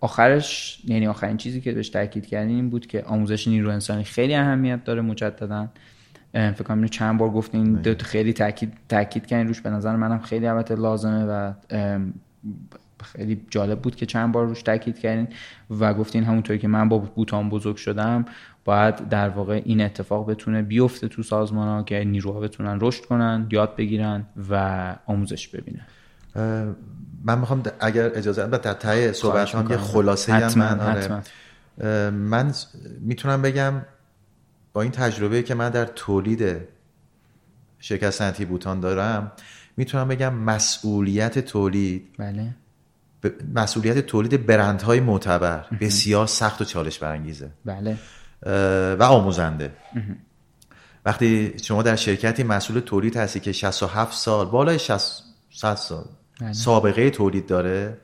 [0.00, 4.34] آخرش یعنی آخرین چیزی که بهش تاکید کردیم این بود که آموزش نیرو انسانی خیلی
[4.34, 5.68] اهمیت داره مجددا.
[6.32, 9.60] فکر کنم چند بار گفتین دو خیلی تاکید تاکید کردین روش.
[9.60, 11.52] به نظر منم خیلی البته لازمه و
[13.04, 15.28] خیلی جالب بود که چند بار روش تاکید کردین
[15.80, 18.24] و گفتین همونطوری که من با بوتان بزرگ شدم
[18.64, 23.46] باید در واقع این اتفاق بتونه بیفته تو سازمان ها که نیروها بتونن رشد کنن
[23.50, 25.86] یاد بگیرن و آموزش ببینن.
[27.24, 32.10] من می‌خوام اگر اجازه بدید در ته صحبت هم یه خلاصه من آره.
[32.10, 32.52] من
[33.00, 33.74] می‌تونم بگم
[34.72, 36.56] با این تجربه که من در تولید
[37.78, 39.32] شرکت صنعتی بوتان دارم
[39.76, 42.54] می‌تونم بگم مسئولیت تولید بله.
[43.54, 45.64] مسئولیت تولید برندهای معتبر.
[45.80, 47.96] بسیار سخت و چالش برانگیزه بله
[48.94, 49.72] و آموزنده.
[51.04, 56.04] وقتی شما در شرکتی مسئول تولید هستی که 67 سال بالای 60 سال
[56.40, 56.52] بله.
[56.52, 57.96] سابقه تولید داره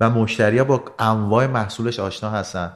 [0.00, 2.72] و مشتری ها با انواع محصولش آشنا هستن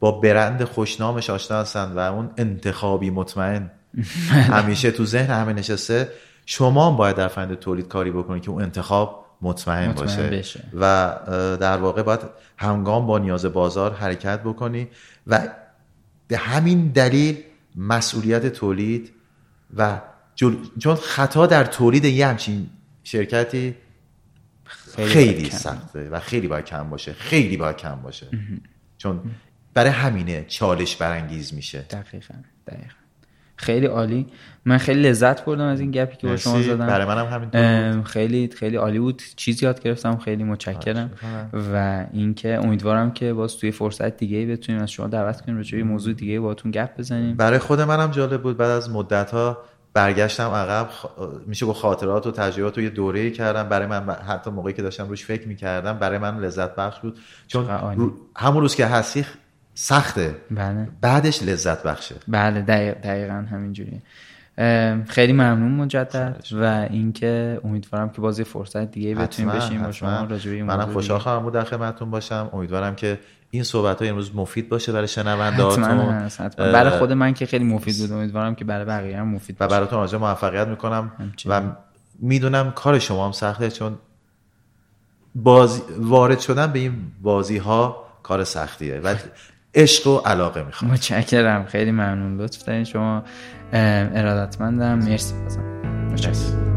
[0.00, 3.70] با برند خوشنامش آشنا هستن و اون انتخابی مطمئن
[4.30, 4.42] بله.
[4.42, 6.08] همیشه تو ذهن همه نشسته
[6.46, 10.22] شما هم باید در فند تولید کاری بکنید که اون انتخاب مطمئن, باشه.
[10.22, 10.64] بشه.
[10.80, 11.16] و
[11.60, 12.20] در واقع باید
[12.56, 14.88] همگام با نیاز بازار حرکت بکنی
[15.26, 15.48] و
[16.28, 17.42] به همین دلیل
[17.76, 19.12] مسئولیت تولید
[19.76, 20.00] و
[20.78, 22.70] چون خطا در تولید یه همچین
[23.04, 23.76] شرکتی
[24.96, 27.12] خیلی, خیلی سخته و خیلی باید کم باشه.
[27.12, 28.26] خیلی باید کم باشه.
[28.98, 29.20] چون
[29.74, 31.78] برای همینه چالش برانگیز میشه.
[31.78, 32.34] دقیقا
[32.66, 33.03] دقیقا.
[33.56, 34.26] خیلی عالی.
[34.64, 36.86] من خیلی لذت بردم از این گپی که با شما زدم.
[36.86, 39.22] برای منم همین خیلی خیلی عالی بود.
[39.36, 41.10] چیز یاد گرفتم خیلی متشکرم.
[41.72, 45.84] و اینکه امیدوارم که باز توی فرصت دیگه بتونیم از شما دعوت کنیم راجع به
[45.84, 47.36] موضوع دیگه باهاتون گپ بزنیم.
[47.36, 48.56] برای خود منم جالب بود.
[48.56, 49.58] بعد از مدت ها
[49.94, 50.88] برگشتم عقب
[51.46, 53.68] میشه گفت خاطرات و تجربات رو یه دوره کردم.
[53.68, 57.18] برای من حتی موقعی که داشتم روش فکر می‌کردم برای من لذت بخش بود.
[57.46, 57.68] چون
[58.36, 59.26] همون روز که هستی
[59.74, 60.36] سخته.
[60.50, 60.88] بله.
[61.00, 62.14] بعدش لذت بخشه.
[62.28, 64.02] بله دقیق دقیقا همینجوریه.
[65.08, 70.62] خیلی ممنون مجدد و اینکه امیدوارم که بازی فرصت دیگه بتونیم بشیم با شما راجع
[70.62, 72.50] منم خوشحال خواهم بود در خدمتتون باشم.
[72.52, 73.18] امیدوارم که
[73.50, 78.12] این صحبت های امروز مفید باشه برای شنوندهاتون برای خود من که خیلی مفید بود.
[78.12, 79.68] امیدوارم که برای بقیه هم مفید باشه.
[79.68, 81.12] و براتون آرزوی موفقیت می‌کنم.
[81.46, 81.62] و
[82.18, 83.98] می‌دونم کار شما هم سخته چون
[85.34, 89.00] بازی وارد شدن به این بازی ها کار سختیه.
[89.00, 89.14] و
[89.74, 91.64] عشق و علاقه می‌خوام متشکرم.
[91.64, 92.40] خیلی ممنون.
[92.40, 93.24] لطف دارین شما
[93.72, 94.98] ارادتمندم.
[94.98, 95.34] مرسی.
[95.42, 95.62] بازم
[96.10, 96.73] مرسی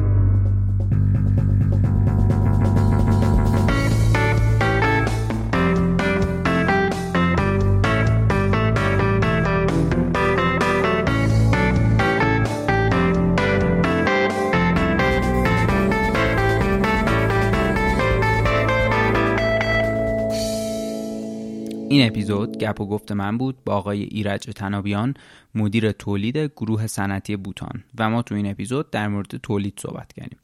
[21.97, 25.13] این اپیزود گپ و گفت من بود با آقای ایرج تنابیان
[25.55, 30.39] مدیر تولید گروه صنعتی بوتان و ما تو این اپیزود در مورد تولید صحبت کردیم.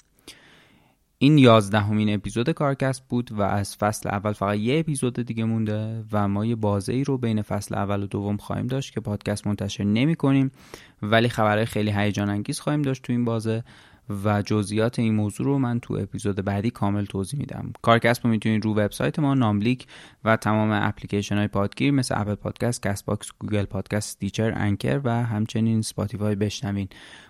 [1.18, 6.28] این یازدهمین اپیزود کارکست بود و از فصل اول فقط یه اپیزود دیگه مونده و
[6.28, 9.84] ما یه بازه ای رو بین فصل اول و دوم خواهیم داشت که پادکست منتشر
[9.84, 10.52] نمی کنیم
[11.02, 13.64] ولی خبرهای خیلی هیجان انگیز خواهیم داشت تو این بازه.
[14.24, 17.74] و جزئیات این موضوع رو من تو اپیزود بعدی کامل توضیح میدم.
[17.82, 19.88] کارکسب رو می‌تونید رو وبسایت ما ناملیک
[20.24, 25.82] و تمام اپلیکیشن های پادگیر مثل Apple Podcast، Castbox، Google Podcast، Stitcher، Anchor و همچنین
[25.82, 26.88] Spotify بشنوین.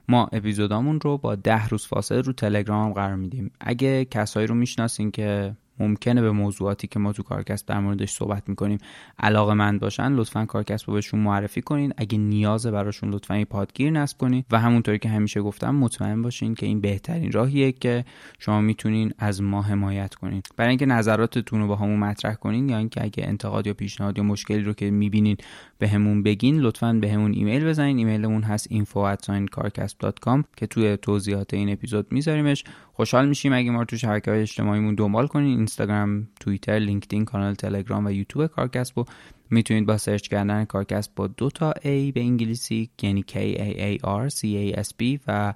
[0.07, 3.51] ما اپیزودامون رو با ده روز فاصله رو تلگرام قرار میدیم.
[3.61, 8.49] اگه کسایی رو می‌شناسین که ممکنه به موضوعاتی که ما تو کارکسب در موردش صحبت
[8.49, 8.77] می‌کنیم
[9.19, 11.93] علاقه مند باشن لطفا کارکسب رو بهشون معرفی کنین.
[11.97, 14.43] اگه نیازه براشون لطفا این پادگیر نصب کنین.
[14.51, 18.05] و همونطوری که همیشه گفتم مطمئن باشین که این بهترین راهیه که
[18.39, 20.41] شما می‌تونین از ما حمایت کنین.
[20.57, 24.63] برای اینکه نظراتتون رو باهامون مطرح کنین یا اینکه اگه انتقاد یا پیشنهاد یا مشکلی
[24.63, 25.37] رو که می‌بینین
[25.83, 27.97] بهمون بگین لطفا بهمون ایمیل بزنین.
[27.97, 32.63] ایمیلمون هست info@kaarcasb.com که توی توضیحات این اپیزود میذاریمش.
[32.93, 35.57] خوشحال میشیم اگه ما رو تو شبکه های اجتماعیمون دنبال کنین.
[35.57, 39.03] اینستاگرام توییتر لینکدین کانال تلگرام و یوتیوب کارکسب و
[39.49, 44.05] می‌تونید با سرچ کردن کارکسب با دو تا A به انگلیسی یعنی K A A
[44.05, 45.53] R C A S B و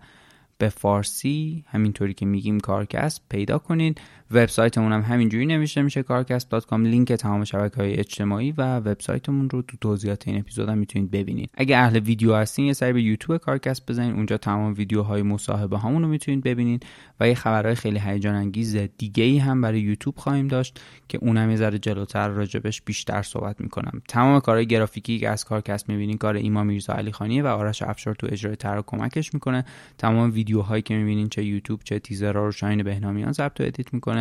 [0.57, 4.01] به فارسی همینطوری که میگیم کارکسب پیدا کنید
[4.31, 9.77] وبسایتمون هم همینجوری نوشته میشه کارکست.com لینک تمام شبکه های اجتماعی و وبسایتمون رو تو
[9.81, 11.49] توضیحات این اپیزود هم می‌تونید ببینید.
[11.53, 16.01] اگه اهل ویدیو هستین یه سری به یوتیوب کارکست بزنید اونجا تمام ویدیوهای مصاحبه هامون
[16.01, 16.85] رو می‌تونید ببینید
[17.19, 21.49] و یه خبرهای خیلی هیجان انگیز دیگه ای هم برای یوتیوب خواهیم داشت که اونم
[21.49, 24.01] یه ذره جلوتر راجبش بیشتر صحبت می‌کنم.
[24.07, 28.15] تمام کارهای گرافیکی که از کارکست می‌بینید کار ایما میرزا علی خانیه و آرش افشار
[28.15, 29.65] تو اجرای طرح کمکش می‌کنه.
[29.97, 34.16] تمام ویدیوهایی که می‌بینین چه یوتیوب چه تیزرها رو شاین بهنامیان ضبط و edit می‌کنه.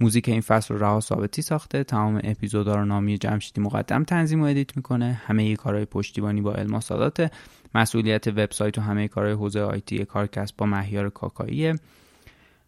[0.00, 1.84] موزیک این فصل رو رها ثابتی ساخته.
[1.84, 5.20] تمام اپیزودا رو نامی جمشیدی مقدم تنظیم و edit می‌کنه.
[5.26, 7.32] همه کارهای پشتیبانی با علما سادات
[7.74, 11.74] مسئولیت وبسایت و همه کارهای حوزه IT کارکسب با مهیار کاکاییه.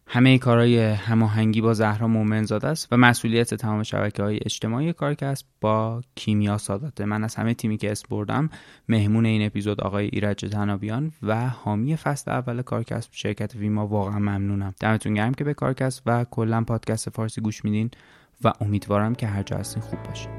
[0.09, 6.01] همه کارهای هماهنگی با زهرا مومنزاده است و مسئولیت تمام شبکه های اجتماعی کارکسب با
[6.15, 7.05] کیمیا ساداته.
[7.05, 8.49] من از همه تیمی که اسم بردم
[8.89, 13.87] مهمون این اپیزود آقای ایرج تنابیان و حامی فصل اول کارکست شرکت ویما.
[13.87, 14.75] واقعا ممنونم.
[14.79, 17.91] دمتون گرم که به کارکست و کلا پادکست فارسی گوش میدین
[18.43, 20.31] و امیدوارم که هر جا هستین خوب باشین.